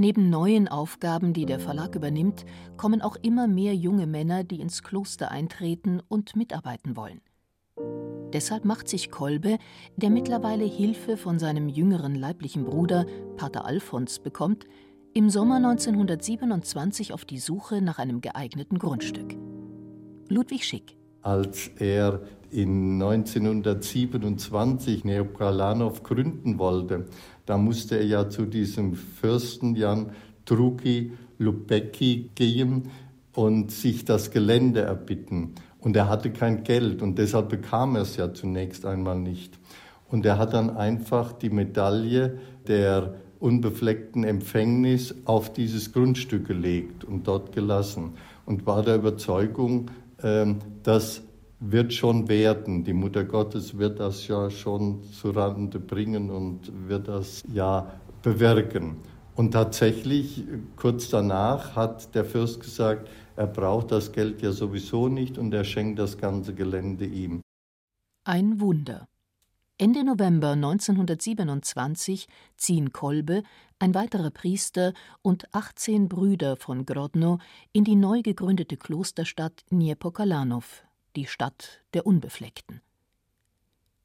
Neben 0.00 0.30
neuen 0.30 0.68
Aufgaben, 0.68 1.32
die 1.32 1.44
der 1.44 1.58
Verlag 1.58 1.96
übernimmt, 1.96 2.46
kommen 2.76 3.02
auch 3.02 3.16
immer 3.20 3.48
mehr 3.48 3.74
junge 3.74 4.06
Männer, 4.06 4.44
die 4.44 4.60
ins 4.60 4.84
Kloster 4.84 5.32
eintreten 5.32 6.00
und 6.06 6.36
mitarbeiten 6.36 6.96
wollen. 6.96 7.20
Deshalb 8.32 8.64
macht 8.64 8.88
sich 8.88 9.10
Kolbe, 9.10 9.58
der 9.96 10.10
mittlerweile 10.10 10.66
Hilfe 10.66 11.16
von 11.16 11.40
seinem 11.40 11.68
jüngeren 11.68 12.14
leiblichen 12.14 12.64
Bruder, 12.64 13.06
Pater 13.36 13.64
Alfons, 13.64 14.20
bekommt, 14.20 14.66
im 15.14 15.30
Sommer 15.30 15.56
1927 15.56 17.12
auf 17.12 17.24
die 17.24 17.38
Suche 17.38 17.82
nach 17.82 17.98
einem 17.98 18.20
geeigneten 18.20 18.78
Grundstück. 18.78 19.34
Ludwig 20.28 20.64
Schick. 20.64 20.96
Als 21.22 21.72
er 21.78 22.22
in 22.50 23.02
1927 23.02 25.04
Neopralanov 25.04 26.04
gründen 26.04 26.60
wollte, 26.60 27.06
da 27.48 27.56
musste 27.56 27.96
er 27.96 28.04
ja 28.04 28.28
zu 28.28 28.44
diesem 28.44 28.92
Fürsten 28.94 29.74
Jan 29.74 30.10
Truki 30.44 31.12
Lubecki 31.38 32.28
gehen 32.34 32.90
und 33.34 33.70
sich 33.70 34.04
das 34.04 34.30
Gelände 34.30 34.82
erbitten. 34.82 35.54
Und 35.78 35.96
er 35.96 36.10
hatte 36.10 36.30
kein 36.30 36.62
Geld 36.62 37.00
und 37.00 37.16
deshalb 37.16 37.48
bekam 37.48 37.96
er 37.96 38.02
es 38.02 38.16
ja 38.16 38.34
zunächst 38.34 38.84
einmal 38.84 39.18
nicht. 39.18 39.58
Und 40.10 40.26
er 40.26 40.36
hat 40.36 40.52
dann 40.52 40.76
einfach 40.76 41.32
die 41.32 41.48
Medaille 41.48 42.38
der 42.66 43.14
unbefleckten 43.40 44.24
Empfängnis 44.24 45.14
auf 45.24 45.50
dieses 45.50 45.92
Grundstück 45.94 46.46
gelegt 46.46 47.04
und 47.04 47.26
dort 47.26 47.52
gelassen 47.52 48.12
und 48.44 48.66
war 48.66 48.82
der 48.82 48.96
Überzeugung, 48.96 49.90
ähm, 50.22 50.56
dass 50.82 51.22
wird 51.60 51.92
schon 51.92 52.28
werden. 52.28 52.84
Die 52.84 52.92
Mutter 52.92 53.24
Gottes 53.24 53.78
wird 53.78 54.00
das 54.00 54.26
ja 54.28 54.50
schon 54.50 55.02
zu 55.02 55.30
Rande 55.30 55.80
bringen 55.80 56.30
und 56.30 56.70
wird 56.88 57.08
das 57.08 57.42
ja 57.52 58.00
bewirken. 58.22 58.96
Und 59.34 59.52
tatsächlich, 59.52 60.44
kurz 60.76 61.10
danach 61.10 61.76
hat 61.76 62.14
der 62.14 62.24
Fürst 62.24 62.60
gesagt, 62.60 63.08
er 63.36 63.46
braucht 63.46 63.92
das 63.92 64.10
Geld 64.10 64.42
ja 64.42 64.50
sowieso 64.50 65.08
nicht 65.08 65.38
und 65.38 65.54
er 65.54 65.64
schenkt 65.64 65.98
das 65.98 66.18
ganze 66.18 66.54
Gelände 66.54 67.06
ihm. 67.06 67.40
Ein 68.24 68.60
Wunder. 68.60 69.06
Ende 69.80 70.02
November 70.02 70.50
1927 70.50 72.26
ziehen 72.56 72.92
Kolbe, 72.92 73.44
ein 73.78 73.94
weiterer 73.94 74.30
Priester 74.30 74.92
und 75.22 75.54
18 75.54 76.08
Brüder 76.08 76.56
von 76.56 76.84
Grodno 76.84 77.38
in 77.72 77.84
die 77.84 77.94
neu 77.94 78.22
gegründete 78.22 78.76
Klosterstadt 78.76 79.64
Niepokalanów 79.70 80.87
die 81.16 81.26
Stadt 81.26 81.82
der 81.94 82.06
Unbefleckten. 82.06 82.80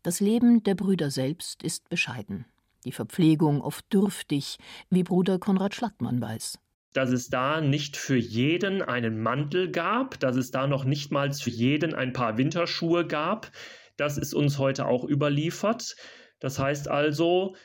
Das 0.01 0.19
Leben 0.19 0.63
der 0.63 0.75
Brüder 0.75 1.11
selbst 1.11 1.63
ist 1.63 1.89
bescheiden, 1.89 2.45
die 2.85 2.91
Verpflegung 2.91 3.61
oft 3.61 3.91
dürftig, 3.93 4.57
wie 4.89 5.03
Bruder 5.03 5.39
Konrad 5.39 5.75
Schlattmann 5.75 6.21
weiß 6.21 6.59
dass 6.93 7.09
es 7.09 7.29
da 7.29 7.59
nicht 7.59 7.97
für 7.97 8.15
jeden 8.15 8.81
einen 8.81 9.21
Mantel 9.21 9.71
gab, 9.71 10.19
dass 10.19 10.35
es 10.35 10.51
da 10.51 10.67
noch 10.67 10.85
nicht 10.85 11.11
mal 11.11 11.33
für 11.33 11.49
jeden 11.49 11.93
ein 11.93 12.13
paar 12.13 12.37
Winterschuhe 12.37 13.05
gab. 13.05 13.51
Das 13.97 14.17
ist 14.17 14.33
uns 14.33 14.57
heute 14.57 14.85
auch 14.85 15.03
überliefert. 15.03 15.95
Das 16.39 16.59
heißt 16.59 16.87
also, 16.87 17.55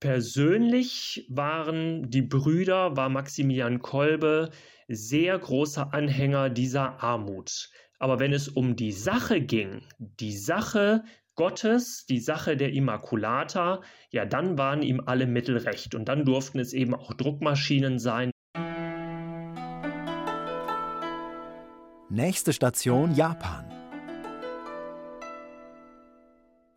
persönlich 0.00 1.26
waren 1.28 2.10
die 2.10 2.22
Brüder, 2.22 2.96
war 2.96 3.08
Maximilian 3.08 3.80
Kolbe 3.80 4.50
sehr 4.88 5.38
großer 5.38 5.92
Anhänger 5.92 6.48
dieser 6.48 7.02
Armut. 7.02 7.70
Aber 7.98 8.20
wenn 8.20 8.32
es 8.32 8.48
um 8.48 8.76
die 8.76 8.92
Sache 8.92 9.40
ging, 9.40 9.82
die 9.98 10.36
Sache 10.36 11.02
Gottes, 11.34 12.06
die 12.06 12.20
Sache 12.20 12.56
der 12.56 12.72
Immaculata, 12.72 13.80
ja, 14.10 14.24
dann 14.24 14.58
waren 14.58 14.82
ihm 14.82 15.00
alle 15.06 15.26
Mittel 15.26 15.56
recht. 15.56 15.94
Und 15.94 16.08
dann 16.08 16.24
durften 16.24 16.58
es 16.58 16.72
eben 16.72 16.94
auch 16.94 17.14
Druckmaschinen 17.14 17.98
sein. 17.98 18.30
Nächste 22.10 22.52
Station 22.52 23.14
Japan. 23.14 23.64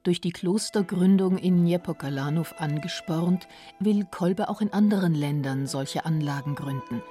Durch 0.04 0.20
die 0.20 0.32
Klostergründung 0.32 1.38
in 1.38 1.64
Niepokalanów 1.64 2.60
angespornt, 2.60 3.48
will 3.80 4.06
Kolbe 4.10 4.50
auch 4.50 4.62
in 4.62 4.74
anderen 4.74 5.14
Ländern 5.14 5.68
solche 5.68 6.06
Anlagen 6.06 6.56
gründen. 6.56 7.04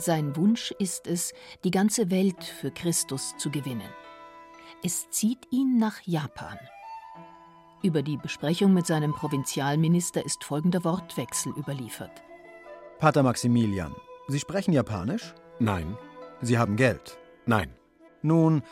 Sein 0.00 0.36
Wunsch 0.36 0.72
ist 0.78 1.08
es, 1.08 1.32
die 1.64 1.72
ganze 1.72 2.08
Welt 2.12 2.44
für 2.44 2.70
Christus 2.70 3.34
zu 3.36 3.50
gewinnen. 3.50 3.90
Es 4.84 5.10
zieht 5.10 5.48
ihn 5.50 5.76
nach 5.76 6.00
Japan. 6.04 6.56
Über 7.82 8.02
die 8.02 8.16
Besprechung 8.16 8.72
mit 8.72 8.86
seinem 8.86 9.12
Provinzialminister 9.12 10.24
ist 10.24 10.44
folgender 10.44 10.84
Wortwechsel 10.84 11.52
überliefert. 11.56 12.22
Pater 13.00 13.24
Maximilian, 13.24 13.92
Sie 14.28 14.38
sprechen 14.38 14.72
Japanisch? 14.72 15.34
Nein. 15.58 15.98
Sie 16.42 16.58
haben 16.58 16.76
Geld? 16.76 17.18
Nein. 17.46 17.74
Nun, 18.22 18.62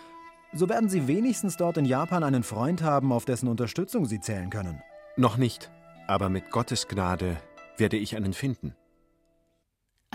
so 0.52 0.68
werden 0.68 0.88
Sie 0.88 1.08
wenigstens 1.08 1.56
dort 1.56 1.76
in 1.76 1.86
Japan 1.86 2.22
einen 2.22 2.44
Freund 2.44 2.82
haben, 2.82 3.10
auf 3.10 3.24
dessen 3.24 3.48
Unterstützung 3.48 4.06
Sie 4.06 4.20
zählen 4.20 4.50
können. 4.50 4.80
Noch 5.16 5.38
nicht, 5.38 5.72
aber 6.06 6.28
mit 6.28 6.52
Gottes 6.52 6.86
Gnade 6.86 7.36
werde 7.78 7.96
ich 7.96 8.14
einen 8.14 8.32
finden. 8.32 8.76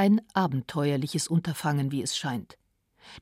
Ein 0.01 0.19
abenteuerliches 0.33 1.27
Unterfangen, 1.27 1.91
wie 1.91 2.01
es 2.01 2.17
scheint. 2.17 2.57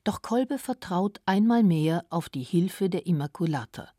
Doch 0.02 0.22
Kolbe 0.22 0.56
vertraut 0.56 1.20
einmal 1.26 1.62
mehr 1.62 2.06
auf 2.08 2.30
die 2.30 2.42
Hilfe 2.42 2.88
der 2.88 3.04
Immaculata 3.04 3.90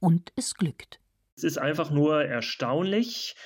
und 0.00 0.32
es 0.34 0.54
glückt. 0.54 1.00
Es 1.36 1.44
ist 1.44 1.58
einfach 1.58 1.90
nur 1.90 2.24
erstaunlich, 2.24 3.36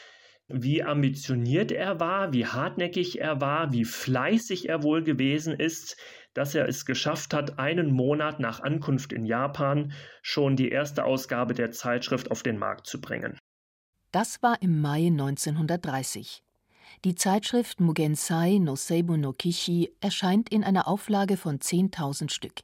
wie 0.47 0.85
ambitioniert 0.85 1.73
er 1.73 1.99
war, 1.99 2.33
wie 2.33 2.47
hartnäckig 2.47 3.19
er 3.19 3.41
war, 3.41 3.73
wie 3.73 3.85
fleißig 3.85 4.69
er 4.69 4.85
wohl 4.85 5.03
gewesen 5.03 5.59
ist, 5.59 5.97
dass 6.33 6.55
er 6.55 6.69
es 6.69 6.87
geschafft 6.87 7.35
hat, 7.35 7.59
einen 7.59 7.91
Monat 7.91 8.39
nach 8.39 8.61
Ankunft 8.61 9.13
in 9.13 9.25
Japan 9.25 9.93
schon 10.23 10.55
die 10.55 10.69
erste 10.69 11.03
Ausgabe 11.03 11.55
der 11.55 11.73
Zeitschrift 11.73 12.31
auf 12.31 12.45
den 12.45 12.59
Markt 12.59 12.87
zu 12.87 13.01
bringen. 13.01 13.37
Das 14.13 14.41
war 14.41 14.63
im 14.63 14.81
Mai 14.81 15.09
1930. 15.09 16.45
Die 17.05 17.15
Zeitschrift 17.15 17.81
Mugensai 17.81 18.59
no 18.59 18.77
Seibu 18.77 19.17
no 19.17 19.33
Kishi 19.33 19.93
erscheint 20.01 20.49
in 20.51 20.63
einer 20.63 20.87
Auflage 20.87 21.37
von 21.37 21.59
10.000 21.59 22.31
Stück. 22.31 22.61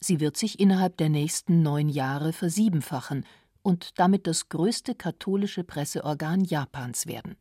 Sie 0.00 0.20
wird 0.20 0.36
sich 0.36 0.60
innerhalb 0.60 0.96
der 0.96 1.08
nächsten 1.08 1.62
neun 1.62 1.88
Jahre 1.88 2.32
versiebenfachen 2.32 3.24
und 3.62 3.98
damit 3.98 4.26
das 4.26 4.48
größte 4.48 4.94
katholische 4.94 5.64
Presseorgan 5.64 6.44
Japans 6.44 7.06
werden. 7.06 7.36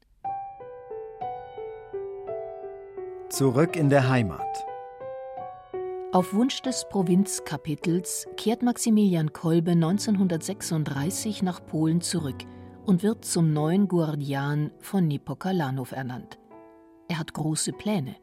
Zurück 3.29 3.75
in 3.75 3.89
der 3.89 4.09
Heimat. 4.09 4.65
Auf 6.13 6.33
Wunsch 6.33 6.61
des 6.61 6.87
Provinzkapitels 6.89 8.27
kehrt 8.35 8.61
Maximilian 8.61 9.33
Kolbe 9.33 9.71
1936 9.71 11.41
nach 11.41 11.65
Polen 11.65 12.01
zurück 12.01 12.45
und 12.85 13.03
wird 13.03 13.25
zum 13.25 13.53
neuen 13.53 13.87
Guardian 13.87 14.71
von 14.79 15.07
Niepokalanów 15.07 15.91
ernannt. 15.91 16.39
Er 17.07 17.19
hat 17.19 17.33
große 17.33 17.73
Pläne. 17.73 18.15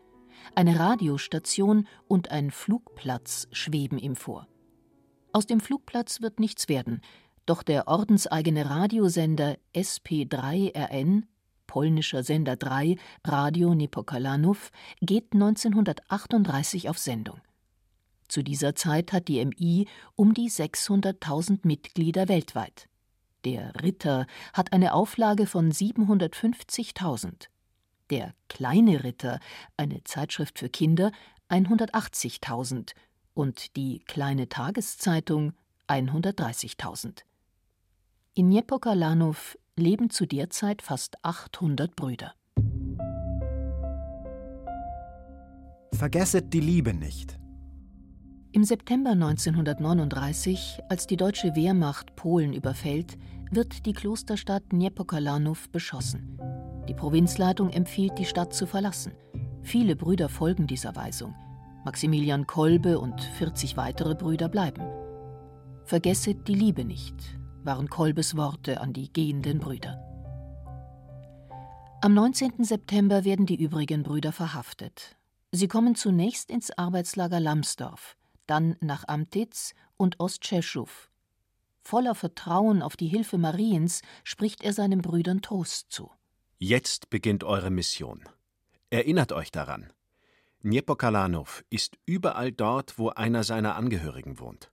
Eine 0.55 0.79
Radiostation 0.79 1.87
und 2.07 2.31
ein 2.31 2.51
Flugplatz 2.51 3.49
schweben 3.53 3.99
ihm 3.99 4.17
vor. 4.17 4.49
Aus 5.33 5.47
dem 5.47 5.61
Flugplatz 5.61 6.23
wird 6.23 6.41
nichts 6.41 6.69
werden, 6.69 7.03
doch 7.47 7.63
der 7.63 7.89
ordenseigene 7.89 8.69
Radiosender 8.69 9.57
SP3RN, 9.75 11.25
polnischer 11.67 12.23
Sender 12.23 12.57
3, 12.57 12.97
Radio 13.25 13.75
Niepokalanów, 13.75 14.71
geht 15.01 15.33
1938 15.33 16.89
auf 16.89 16.99
Sendung. 16.99 17.41
Zu 18.29 18.43
dieser 18.43 18.75
Zeit 18.75 19.13
hat 19.13 19.29
die 19.29 19.45
MI 19.45 19.87
um 20.15 20.35
die 20.35 20.51
600.000 20.51 21.61
Mitglieder 21.63 22.29
weltweit. 22.29 22.89
Der 23.45 23.73
Ritter 23.83 24.27
hat 24.53 24.73
eine 24.73 24.95
Auflage 24.95 25.47
von 25.47 25.71
750.000 25.71 27.49
der 28.11 28.35
kleine 28.49 29.05
Ritter, 29.05 29.41
eine 29.77 30.03
Zeitschrift 30.05 30.59
für 30.59 30.69
Kinder, 30.69 31.13
180.000 31.51 32.93
und 33.35 33.77
die 33.77 34.01
kleine 34.01 34.49
Tageszeitung 34.49 35.53
130.000. 35.89 37.23
In 38.35 38.49
Niepokalanów 38.49 39.57
leben 39.77 40.11
zu 40.11 40.27
der 40.27 40.51
Zeit 40.51 40.83
fast 40.83 41.25
800 41.25 41.97
Brüder. 41.97 42.35
Vergesset 45.93 46.53
die 46.53 46.61
Liebe 46.61 46.95
nicht. 46.95 47.39
Im 48.59 48.65
September 48.65 49.11
1939, 49.11 50.81
als 50.89 51.07
die 51.07 51.17
deutsche 51.17 51.55
Wehrmacht 51.55 52.17
Polen 52.17 52.53
überfällt, 52.53 53.17
wird 53.53 53.87
die 53.87 53.93
Klosterstadt 53.93 54.73
Niepokalanów 54.73 55.71
beschossen. 55.71 56.41
Die 56.89 56.95
Provinzleitung 56.95 57.71
empfiehlt, 57.71 58.19
die 58.19 58.25
Stadt 58.25 58.53
zu 58.53 58.67
verlassen. 58.67 59.13
Viele 59.63 59.95
Brüder 59.95 60.29
folgen 60.29 60.67
dieser 60.67 60.97
Weisung. 60.97 61.37
Maximilian 61.85 62.49
Kolbe 62.49 62.99
und 62.99 63.23
40 63.23 63.77
weitere 63.77 64.17
Brüder 64.17 64.49
bleiben. 64.49 64.83
Vergesset 65.85 66.49
die 66.49 66.55
Liebe 66.55 66.85
nicht, 66.85 67.39
waren 67.63 67.89
Kolbes 67.89 68.37
Worte 68.37 68.81
an 68.81 68.93
die 68.93 69.13
gehenden 69.13 69.61
Brüder. 69.61 70.03
Am 72.01 72.13
19. 72.13 72.65
September 72.65 73.23
werden 73.25 73.47
die 73.47 73.63
übrigen 73.63 74.03
Brüder 74.03 74.33
verhaftet. 74.33 75.17
Sie 75.53 75.69
kommen 75.69 75.95
zunächst 75.95 76.51
ins 76.51 76.77
Arbeitslager 76.77 77.39
Lambsdorff, 77.39 78.18
dann 78.49 78.77
nach 78.81 79.07
Amtitz 79.07 79.75
und 79.97 80.19
Ostscheschow. 80.21 81.09
Voller 81.83 82.15
Vertrauen 82.15 82.83
auf 82.83 82.97
die 82.97 83.07
Hilfe 83.07 83.39
Mariens 83.39 84.03
spricht 84.25 84.63
er 84.63 84.73
seinen 84.73 85.01
Brüdern 85.01 85.41
Trost 85.41 85.91
zu. 85.91 86.11
Jetzt 86.59 87.09
beginnt 87.09 87.45
eure 87.45 87.71
Mission. 87.71 88.29
Erinnert 88.91 89.33
euch 89.33 89.53
daran. 89.53 89.93
Niepokalanów 90.63 91.65
ist 91.71 91.97
überall 92.05 92.51
dort, 92.51 92.99
wo 92.99 93.11
einer 93.11 93.45
seiner 93.45 93.77
Angehörigen 93.77 94.41
wohnt. 94.41 94.73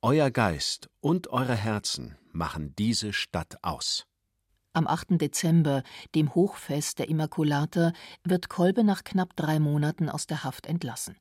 Euer 0.00 0.30
Geist 0.30 0.88
und 1.00 1.28
eure 1.28 1.54
Herzen 1.54 2.16
machen 2.32 2.74
diese 2.76 3.12
Stadt 3.12 3.62
aus. 3.62 4.06
Am 4.72 4.86
8. 4.86 5.20
Dezember, 5.20 5.82
dem 6.14 6.34
Hochfest 6.34 6.98
der 6.98 7.08
Immaculata, 7.08 7.92
wird 8.24 8.48
Kolbe 8.48 8.84
nach 8.84 9.04
knapp 9.04 9.36
drei 9.36 9.60
Monaten 9.60 10.08
aus 10.08 10.26
der 10.26 10.44
Haft 10.44 10.66
entlassen. 10.66 11.16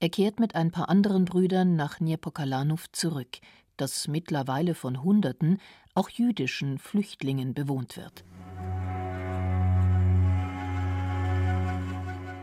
Er 0.00 0.10
kehrt 0.10 0.38
mit 0.38 0.54
ein 0.54 0.70
paar 0.70 0.88
anderen 0.88 1.24
Brüdern 1.24 1.74
nach 1.74 1.98
Niepokalanów 1.98 2.90
zurück, 2.92 3.38
das 3.76 4.06
mittlerweile 4.06 4.76
von 4.76 5.02
Hunderten, 5.02 5.58
auch 5.94 6.08
jüdischen 6.08 6.78
Flüchtlingen 6.78 7.52
bewohnt 7.52 7.96
wird. 7.96 8.24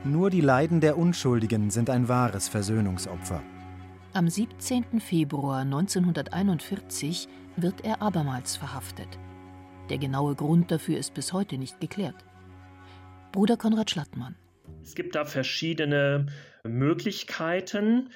Nur 0.03 0.29
die 0.29 0.41
Leiden 0.41 0.81
der 0.81 0.97
Unschuldigen 0.97 1.71
sind 1.71 1.89
ein 1.89 2.09
wahres 2.09 2.49
Versöhnungsopfer. 2.49 3.41
Am 4.13 4.27
17. 4.27 4.99
Februar 4.99 5.61
1941 5.61 7.29
wird 7.55 7.85
er 7.85 8.01
abermals 8.01 8.57
verhaftet. 8.57 9.07
Der 9.89 9.97
genaue 9.97 10.35
Grund 10.35 10.71
dafür 10.71 10.97
ist 10.97 11.13
bis 11.13 11.31
heute 11.31 11.57
nicht 11.57 11.79
geklärt. 11.79 12.25
Bruder 13.31 13.55
Konrad 13.55 13.89
Schlattmann. 13.91 14.35
Es 14.85 14.93
gibt 14.93 15.15
da 15.15 15.25
verschiedene 15.25 16.27
Möglichkeiten. 16.63 18.11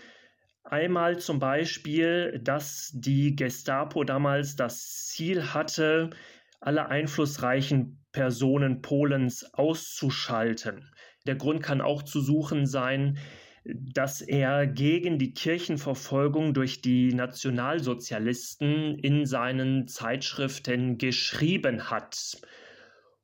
Einmal 0.64 1.18
zum 1.18 1.40
Beispiel, 1.40 2.40
dass 2.44 2.92
die 2.94 3.36
Gestapo 3.36 4.04
damals 4.04 4.56
das 4.56 5.08
Ziel 5.08 5.52
hatte, 5.56 6.12
alle 6.60 6.88
einflussreichen 6.88 8.06
Personen 8.12 8.84
Polens 8.84 9.52
auszuschalten. 9.56 10.94
Der 11.26 11.36
Grund 11.36 11.64
kann 11.64 11.82
auch 11.82 12.04
zu 12.04 12.22
suchen 12.22 12.68
sein, 12.68 13.18
dass 13.66 14.22
er 14.22 14.68
gegen 14.68 15.18
die 15.18 15.34
Kirchenverfolgung 15.34 16.54
durch 16.54 16.82
die 16.82 17.14
Nationalsozialisten 17.16 19.00
in 19.00 19.26
seinen 19.26 19.88
Zeitschriften 19.88 21.00
geschrieben 21.00 21.90
hat. 21.90 22.40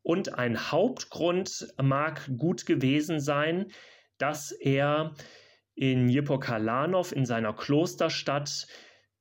Und 0.05 0.35
ein 0.35 0.71
Hauptgrund 0.71 1.67
mag 1.81 2.29
gut 2.37 2.67
gewesen 2.67 3.19
sein, 3.19 3.71
dass 4.19 4.51
er 4.51 5.15
in 5.73 6.09
Jepokalanov 6.09 7.11
in 7.11 7.25
seiner 7.25 7.53
Klosterstadt 7.53 8.67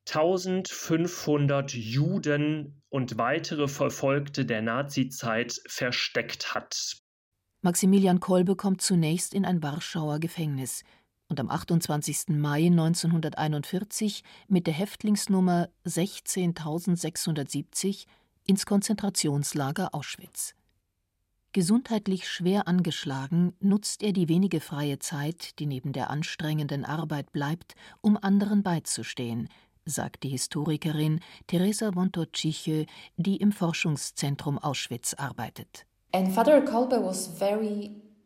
1500 0.06 1.72
Juden 1.72 2.82
und 2.90 3.16
weitere 3.16 3.66
Verfolgte 3.66 4.44
der 4.44 4.60
Nazizeit 4.60 5.58
versteckt 5.66 6.54
hat. 6.54 6.98
Maximilian 7.62 8.20
Kolbe 8.20 8.54
kommt 8.54 8.82
zunächst 8.82 9.32
in 9.32 9.46
ein 9.46 9.62
Warschauer 9.62 10.20
Gefängnis. 10.20 10.84
und 11.28 11.40
am 11.40 11.48
28. 11.48 12.36
Mai 12.36 12.66
1941 12.66 14.22
mit 14.48 14.66
der 14.66 14.74
Häftlingsnummer 14.74 15.70
16670 15.84 18.06
ins 18.44 18.66
Konzentrationslager 18.66 19.94
Auschwitz. 19.94 20.54
Gesundheitlich 21.54 22.28
schwer 22.28 22.66
angeschlagen, 22.66 23.52
nutzt 23.60 24.02
er 24.02 24.12
die 24.12 24.28
wenige 24.28 24.58
freie 24.58 24.98
Zeit, 24.98 25.60
die 25.60 25.66
neben 25.66 25.92
der 25.92 26.10
anstrengenden 26.10 26.84
Arbeit 26.84 27.30
bleibt, 27.30 27.76
um 28.00 28.18
anderen 28.20 28.64
beizustehen, 28.64 29.48
sagt 29.84 30.24
die 30.24 30.30
Historikerin 30.30 31.20
Teresa 31.46 31.94
Wontorciche, 31.94 32.86
die 33.16 33.36
im 33.36 33.52
Forschungszentrum 33.52 34.58
Auschwitz 34.58 35.14
arbeitet. 35.14 35.86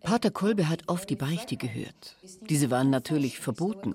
Pater 0.00 0.30
Kolbe 0.30 0.68
hat 0.70 0.84
oft 0.86 1.10
die 1.10 1.16
Beichte 1.16 1.58
gehört. 1.58 2.16
Diese 2.48 2.70
waren 2.70 2.88
natürlich 2.88 3.40
verboten. 3.40 3.92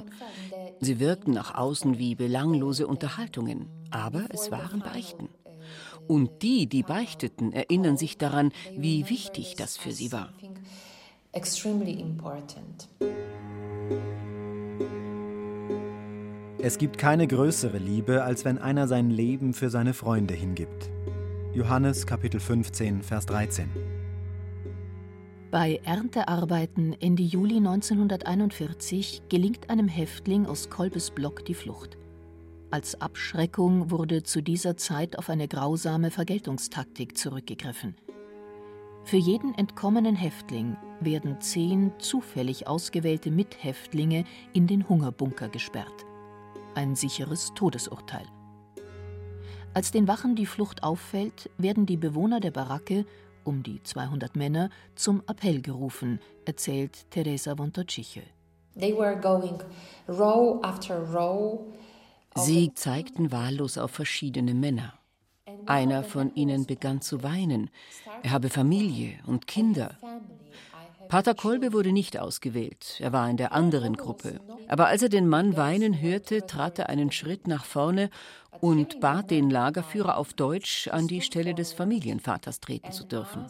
Sie 0.80 1.00
wirkten 1.00 1.32
nach 1.32 1.56
außen 1.56 1.98
wie 1.98 2.14
belanglose 2.14 2.86
Unterhaltungen, 2.86 3.68
aber 3.90 4.26
es 4.30 4.52
waren 4.52 4.82
Beichten. 4.82 5.30
Und 6.08 6.42
die, 6.42 6.68
die 6.68 6.84
beichteten, 6.84 7.54
erinnern 7.54 7.98
sich 7.98 8.18
daran, 8.18 8.52
wie 8.76 9.10
wichtig 9.10 9.56
das 9.56 9.78
für 9.78 9.92
sie 9.92 10.12
war. 10.12 10.34
Es 16.60 16.78
gibt 16.78 16.98
keine 16.98 17.28
größere 17.28 17.78
Liebe, 17.78 18.24
als 18.24 18.46
wenn 18.46 18.58
einer 18.58 18.88
sein 18.88 19.10
Leben 19.10 19.54
für 19.54 19.70
seine 19.70 19.94
Freunde 19.94 20.34
hingibt. 20.34 20.90
Johannes 21.54 22.08
Kapitel 22.08 22.40
15, 22.40 23.04
Vers 23.04 23.26
13. 23.26 23.70
Bei 25.52 25.80
Erntearbeiten 25.84 26.96
Ende 27.00 27.22
Juli 27.22 27.58
1941 27.58 29.24
gelingt 29.30 29.70
einem 29.70 29.88
Häftling 29.88 30.48
aus 30.48 30.72
Kolbes 30.72 31.12
Block 31.12 31.46
die 31.46 31.54
Flucht. 31.54 31.98
Als 32.74 33.00
Abschreckung 33.00 33.92
wurde 33.92 34.24
zu 34.24 34.42
dieser 34.42 34.76
Zeit 34.78 35.20
auf 35.20 35.30
eine 35.30 35.48
grausame 35.48 36.10
Vergeltungstaktik 36.10 37.16
zurückgegriffen. 37.16 37.96
Für 39.04 39.18
jeden 39.18 39.54
entkommenen 39.54 40.16
Häftling 40.16 40.76
werden 41.00 41.40
zehn 41.40 41.92
zufällig 42.00 42.66
ausgewählte 42.66 43.30
Mithäftlinge 43.30 44.24
in 44.54 44.66
den 44.66 44.90
Hungerbunker 44.90 45.50
gesperrt. 45.50 46.08
Ein 46.74 46.96
sicheres 46.96 47.52
Todesurteil. 47.54 48.26
Als 49.76 49.92
den 49.92 50.08
Wachen 50.08 50.36
die 50.36 50.48
Flucht 50.48 50.82
auffällt, 50.82 51.52
werden 51.60 51.86
die 51.86 51.98
Bewohner 51.98 52.40
der 52.40 52.50
Baracke 52.50 53.06
um 53.44 53.62
die 53.62 53.84
200 53.84 54.36
Männer, 54.36 54.72
zum 54.96 55.22
Appell 55.28 55.62
gerufen, 55.62 56.20
erzählt 56.46 57.06
Teresa 57.12 57.56
Vontorciche. 57.56 58.24
Sie 62.36 62.74
zeigten 62.74 63.32
wahllos 63.32 63.78
auf 63.78 63.92
verschiedene 63.92 64.54
Männer. 64.54 64.94
Einer 65.66 66.04
von 66.04 66.34
ihnen 66.36 66.66
begann 66.66 67.02
zu 67.02 67.24
weinen. 67.24 67.70
Er 68.22 68.32
habe 68.32 68.50
Familie 68.50 69.20
und 69.26 69.48
Kinder. 69.48 69.98
Pater 71.10 71.36
Kolbe 71.36 71.74
wurde 71.74 71.92
nicht 71.92 72.18
ausgewählt, 72.18 72.98
er 73.00 73.14
war 73.14 73.30
in 73.30 73.38
der 73.38 73.52
anderen 73.52 73.96
Gruppe. 73.96 74.40
Aber 74.68 74.88
als 74.88 75.04
er 75.04 75.10
den 75.10 75.28
Mann 75.28 75.56
weinen 75.56 76.02
hörte, 76.02 76.48
trat 76.48 76.80
er 76.80 76.90
einen 76.90 77.12
Schritt 77.12 77.48
nach 77.48 77.66
vorne 77.66 78.10
und 78.62 79.00
bat 79.00 79.30
den 79.30 79.50
Lagerführer 79.50 80.18
auf 80.18 80.34
Deutsch, 80.34 80.88
an 80.88 81.08
die 81.08 81.22
Stelle 81.22 81.54
des 81.54 81.74
Familienvaters 81.74 82.60
treten 82.62 82.92
zu 82.92 83.04
dürfen. 83.04 83.46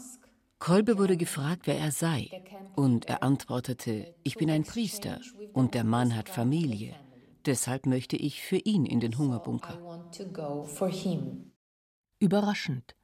Kolbe 0.59 0.97
wurde 0.97 1.17
gefragt, 1.17 1.61
wer 1.65 1.77
er 1.77 1.91
sei, 1.91 2.29
und 2.75 3.05
er 3.05 3.23
antwortete, 3.23 4.13
ich 4.23 4.35
bin 4.35 4.49
ein 4.49 4.63
Priester 4.63 5.19
und 5.53 5.73
der 5.73 5.83
Mann 5.83 6.15
hat 6.15 6.29
Familie. 6.29 6.95
Deshalb 7.45 7.85
möchte 7.85 8.15
ich 8.15 8.41
für 8.41 8.57
ihn 8.57 8.85
in 8.85 8.99
den 8.99 9.17
Hungerbunker. 9.17 9.79
Überraschend. 12.19 12.95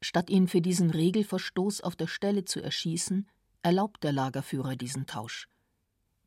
Statt 0.00 0.30
ihn 0.30 0.48
für 0.48 0.60
diesen 0.60 0.90
Regelverstoß 0.90 1.80
auf 1.80 1.94
der 1.96 2.08
Stelle 2.08 2.44
zu 2.44 2.60
erschießen, 2.60 3.28
erlaubt 3.62 4.04
der 4.04 4.12
Lagerführer 4.12 4.76
diesen 4.76 5.06
Tausch. 5.06 5.48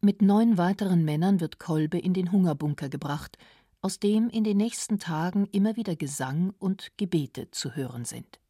Mit 0.02 0.22
neun 0.22 0.58
weiteren 0.58 1.06
Männern 1.06 1.40
wird 1.40 1.60
Kolbe 1.60 2.00
in 2.00 2.14
den 2.14 2.32
Hungerbunker 2.32 2.90
gebracht, 2.90 3.38
aus 3.82 4.00
dem 4.00 4.30
in 4.30 4.44
den 4.44 4.58
nächsten 4.58 5.00
Tagen 5.00 5.48
immer 5.52 5.76
wieder 5.76 5.96
Gesang 5.96 6.54
und 6.60 6.92
Gebete 6.98 7.52
zu 7.52 7.76
hören 7.76 8.06
sind. 8.06 8.41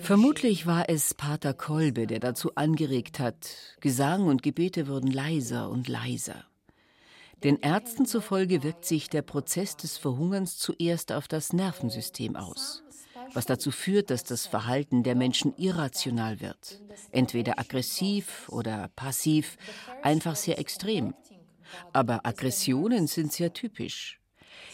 Vermutlich 0.00 0.66
war 0.66 0.88
es 0.88 1.14
Pater 1.14 1.54
Kolbe, 1.54 2.06
der 2.06 2.20
dazu 2.20 2.54
angeregt 2.54 3.20
hat. 3.20 3.54
Gesang 3.80 4.26
und 4.26 4.42
Gebete 4.42 4.88
wurden 4.88 5.10
leiser 5.10 5.68
und 5.70 5.88
leiser. 5.88 6.44
Den 7.44 7.60
Ärzten 7.60 8.06
zufolge 8.06 8.62
wirkt 8.62 8.84
sich 8.84 9.08
der 9.08 9.22
Prozess 9.22 9.76
des 9.76 9.96
Verhungerns 9.98 10.58
zuerst 10.58 11.12
auf 11.12 11.28
das 11.28 11.52
Nervensystem 11.52 12.34
aus 12.34 12.82
was 13.34 13.46
dazu 13.46 13.70
führt, 13.70 14.10
dass 14.10 14.24
das 14.24 14.46
Verhalten 14.46 15.02
der 15.02 15.14
Menschen 15.14 15.54
irrational 15.56 16.40
wird, 16.40 16.80
entweder 17.10 17.58
aggressiv 17.58 18.48
oder 18.48 18.88
passiv, 18.96 19.56
einfach 20.02 20.36
sehr 20.36 20.58
extrem. 20.58 21.14
Aber 21.92 22.24
Aggressionen 22.24 23.06
sind 23.06 23.32
sehr 23.32 23.52
typisch. 23.52 24.20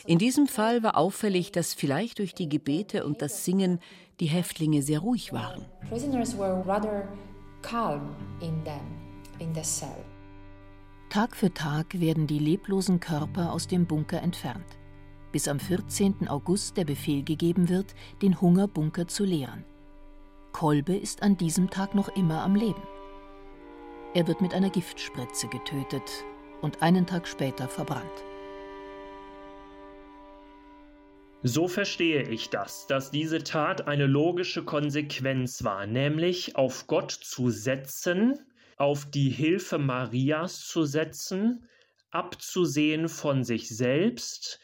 In 0.06 0.18
diesem 0.18 0.46
Fall 0.46 0.82
war 0.82 0.96
auffällig, 0.96 1.52
dass 1.52 1.74
vielleicht 1.74 2.18
durch 2.18 2.34
die 2.34 2.48
Gebete 2.48 3.04
und 3.04 3.22
das 3.22 3.44
Singen 3.44 3.80
die 4.20 4.26
Häftlinge 4.26 4.82
sehr 4.82 5.00
ruhig 5.00 5.32
waren. 5.32 5.64
Tag 11.10 11.36
für 11.36 11.54
Tag 11.54 12.00
werden 12.00 12.26
die 12.26 12.38
leblosen 12.38 13.00
Körper 13.00 13.52
aus 13.52 13.66
dem 13.66 13.86
Bunker 13.86 14.20
entfernt 14.20 14.78
bis 15.34 15.48
am 15.48 15.58
14. 15.58 16.28
August 16.28 16.76
der 16.76 16.84
Befehl 16.84 17.24
gegeben 17.24 17.68
wird, 17.68 17.96
den 18.22 18.40
Hungerbunker 18.40 19.08
zu 19.08 19.24
leeren. 19.24 19.64
Kolbe 20.52 20.94
ist 20.94 21.24
an 21.24 21.36
diesem 21.36 21.70
Tag 21.70 21.96
noch 21.96 22.08
immer 22.10 22.44
am 22.44 22.54
Leben. 22.54 22.80
Er 24.14 24.28
wird 24.28 24.40
mit 24.40 24.54
einer 24.54 24.70
Giftspritze 24.70 25.48
getötet 25.48 26.24
und 26.62 26.82
einen 26.82 27.04
Tag 27.04 27.26
später 27.26 27.66
verbrannt. 27.66 28.24
So 31.46 31.68
verstehe 31.68 32.22
ich 32.22 32.48
das, 32.48 32.86
dass 32.86 33.10
diese 33.10 33.44
Tat 33.44 33.86
eine 33.86 34.06
logische 34.06 34.64
Konsequenz 34.64 35.62
war, 35.62 35.86
nämlich 35.86 36.56
auf 36.56 36.86
Gott 36.86 37.10
zu 37.10 37.50
setzen, 37.50 38.38
auf 38.78 39.10
die 39.10 39.28
Hilfe 39.28 39.76
Marias 39.76 40.66
zu 40.66 40.84
setzen, 40.84 41.68
abzusehen 42.10 43.10
von 43.10 43.44
sich 43.44 43.68
selbst, 43.68 44.58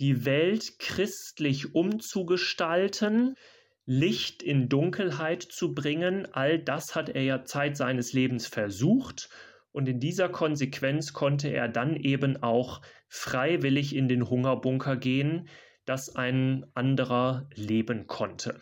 die 0.00 0.24
Welt 0.24 0.78
christlich 0.78 1.74
umzugestalten, 1.74 3.36
Licht 3.84 4.42
in 4.42 4.70
Dunkelheit 4.70 5.42
zu 5.42 5.74
bringen, 5.74 6.26
all 6.32 6.58
das 6.58 6.96
hat 6.96 7.10
er 7.10 7.24
ja 7.24 7.44
Zeit 7.44 7.76
seines 7.76 8.14
Lebens 8.14 8.46
versucht. 8.46 9.28
Und 9.70 9.86
in 9.86 10.00
dieser 10.00 10.30
Konsequenz 10.30 11.12
konnte 11.12 11.48
er 11.48 11.68
dann 11.68 11.94
eben 11.94 12.42
auch 12.42 12.80
freiwillig 13.08 13.94
in 13.94 14.08
den 14.08 14.30
Hungerbunker 14.30 14.96
gehen, 14.96 15.50
dass 15.84 16.14
ein 16.14 16.66
anderer 16.74 17.46
leben 17.54 18.06
konnte. 18.06 18.60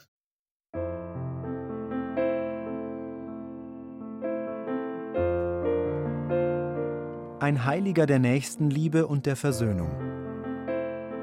Ein 7.41 7.65
Heiliger 7.65 8.07
der 8.07 8.19
Nächstenliebe 8.19 9.07
und 9.07 9.27
der 9.27 9.37
Versöhnung. 9.37 9.91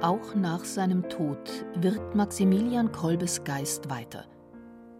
Auch 0.01 0.35
nach 0.35 0.65
seinem 0.65 1.07
Tod 1.09 1.65
wirkt 1.75 2.15
Maximilian 2.15 2.91
Kolbes 2.91 3.43
Geist 3.43 3.89
weiter. 3.89 4.25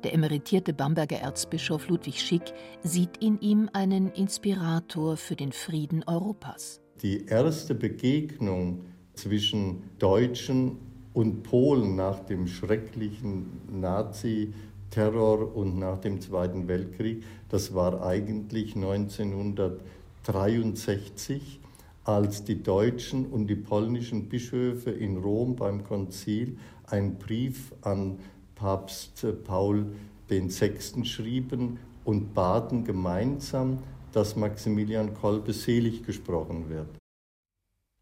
Der 0.04 0.14
emeritierte 0.14 0.74
Bamberger 0.74 1.18
Erzbischof 1.18 1.88
Ludwig 1.90 2.22
Schick 2.22 2.54
sieht 2.84 3.18
in 3.18 3.40
ihm 3.42 3.70
einen 3.74 4.10
Inspirator 4.12 5.18
für 5.18 5.36
den 5.36 5.52
Frieden 5.52 6.04
Europas. 6.06 6.82
Die 7.02 7.26
erste 7.26 7.76
Begegnung 7.76 8.86
zwischen 9.14 9.84
Deutschen 10.00 10.78
und 11.18 11.42
Polen 11.42 11.96
nach 11.96 12.20
dem 12.20 12.46
schrecklichen 12.46 13.48
Nazi-Terror 13.72 15.56
und 15.56 15.80
nach 15.80 15.98
dem 15.98 16.22
Zweiten 16.22 16.68
Weltkrieg, 16.68 17.24
das 17.50 17.74
war 17.74 18.06
eigentlich 18.06 18.76
1963 18.76 21.60
als 22.04 22.44
die 22.44 22.62
deutschen 22.62 23.26
und 23.26 23.48
die 23.48 23.56
polnischen 23.56 24.30
Bischöfe 24.30 24.92
in 24.92 25.18
Rom 25.18 25.56
beim 25.56 25.84
Konzil 25.84 26.60
einen 26.86 27.18
Brief 27.18 27.74
an 27.82 28.20
Papst 28.54 29.26
Paul 29.44 29.88
VI. 30.28 31.04
schrieben 31.04 31.80
und 32.06 32.36
baten 32.36 32.84
gemeinsam, 32.84 33.80
dass 34.12 34.36
Maximilian 34.36 35.16
Kolbe 35.16 35.54
selig 35.54 36.06
gesprochen 36.06 36.70
wird. 36.70 36.90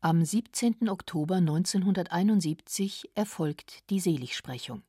Am 0.05 0.23
17. 0.23 0.87
Oktober 0.87 1.37
1971 1.37 3.09
erfolgt 3.15 3.89
die 3.89 3.99
Seligsprechung. 3.99 4.83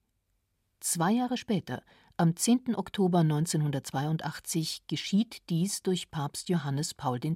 Zwei 0.81 1.13
Jahre 1.13 1.39
später, 1.39 1.81
Am 2.19 2.37
10. 2.37 2.77
Oktober 2.77 3.21
1982 3.21 4.83
geschieht 4.89 5.41
dies 5.49 5.83
durch 5.83 6.11
Papst 6.11 6.51
Johannes 6.51 6.93
Paul 6.93 7.19
II. 7.25 7.35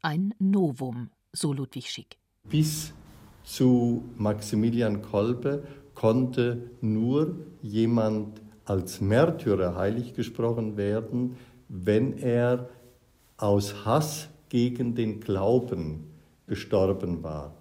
Ein 0.00 0.32
Novum, 0.38 1.10
so 1.30 1.52
Ludwig 1.52 1.90
Schick. 1.90 2.16
Bis 2.44 2.94
zu 3.44 4.02
Maximilian 4.16 5.02
Kolbe 5.02 5.62
konnte 5.94 6.70
nur 6.80 7.36
jemand 7.60 8.40
als 8.64 9.02
Märtyrer 9.02 9.76
heilig 9.76 10.14
gesprochen 10.14 10.78
werden, 10.78 11.36
wenn 11.68 12.16
er 12.16 12.70
aus 13.36 13.84
Hass 13.84 14.30
gegen 14.48 14.94
den 14.94 15.20
Glauben 15.20 16.15
gestorben 16.46 17.22
war. 17.22 17.54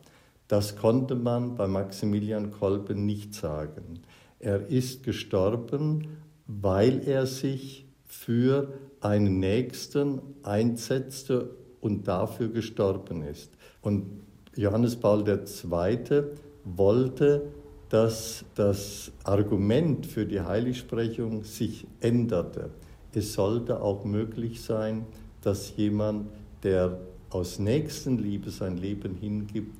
Das 0.47 0.75
konnte 0.75 1.15
man 1.15 1.55
bei 1.55 1.67
Maximilian 1.67 2.51
Kolbe 2.51 2.93
nicht 2.93 3.33
sagen. 3.33 4.01
Er 4.39 4.67
ist 4.67 5.03
gestorben, 5.03 6.07
weil 6.45 7.07
er 7.07 7.25
sich 7.25 7.85
für 8.05 8.73
einen 9.01 9.39
Nächsten 9.39 10.21
einsetzte 10.43 11.49
und 11.81 12.07
dafür 12.07 12.49
gestorben 12.49 13.23
ist. 13.23 13.51
Und 13.81 14.21
Johannes 14.55 14.95
Paul 14.95 15.27
II. 15.27 16.23
wollte, 16.63 17.41
dass 17.89 18.45
das 18.55 19.11
Argument 19.23 20.05
für 20.05 20.25
die 20.25 20.41
Heiligsprechung 20.41 21.43
sich 21.43 21.85
änderte. 21.99 22.69
Es 23.13 23.33
sollte 23.33 23.81
auch 23.81 24.05
möglich 24.05 24.61
sein, 24.61 25.05
dass 25.41 25.75
jemand, 25.75 26.27
der 26.63 26.99
aus 27.35 27.59
Nächstenliebe 27.59 28.49
sein 28.49 28.77
Leben 28.77 29.13
hingibt, 29.13 29.75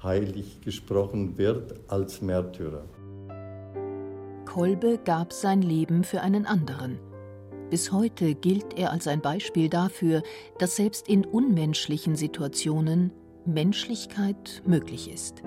heilig 0.00 0.60
gesprochen 0.60 1.36
wird 1.38 1.74
als 1.88 2.22
Märtyrer. 2.22 2.84
Kolbe 4.44 4.96
gab 5.04 5.32
sein 5.32 5.60
Leben 5.60 6.04
für 6.04 6.20
einen 6.20 6.46
anderen. 6.46 7.00
Bis 7.68 7.90
heute 7.90 8.36
gilt 8.36 8.78
er 8.78 8.92
als 8.92 9.08
ein 9.08 9.20
Beispiel 9.20 9.68
dafür, 9.68 10.22
dass 10.60 10.76
selbst 10.76 11.08
in 11.08 11.24
unmenschlichen 11.24 12.14
Situationen 12.14 13.10
Menschlichkeit 13.44 14.62
möglich 14.64 15.12
ist. 15.12 15.42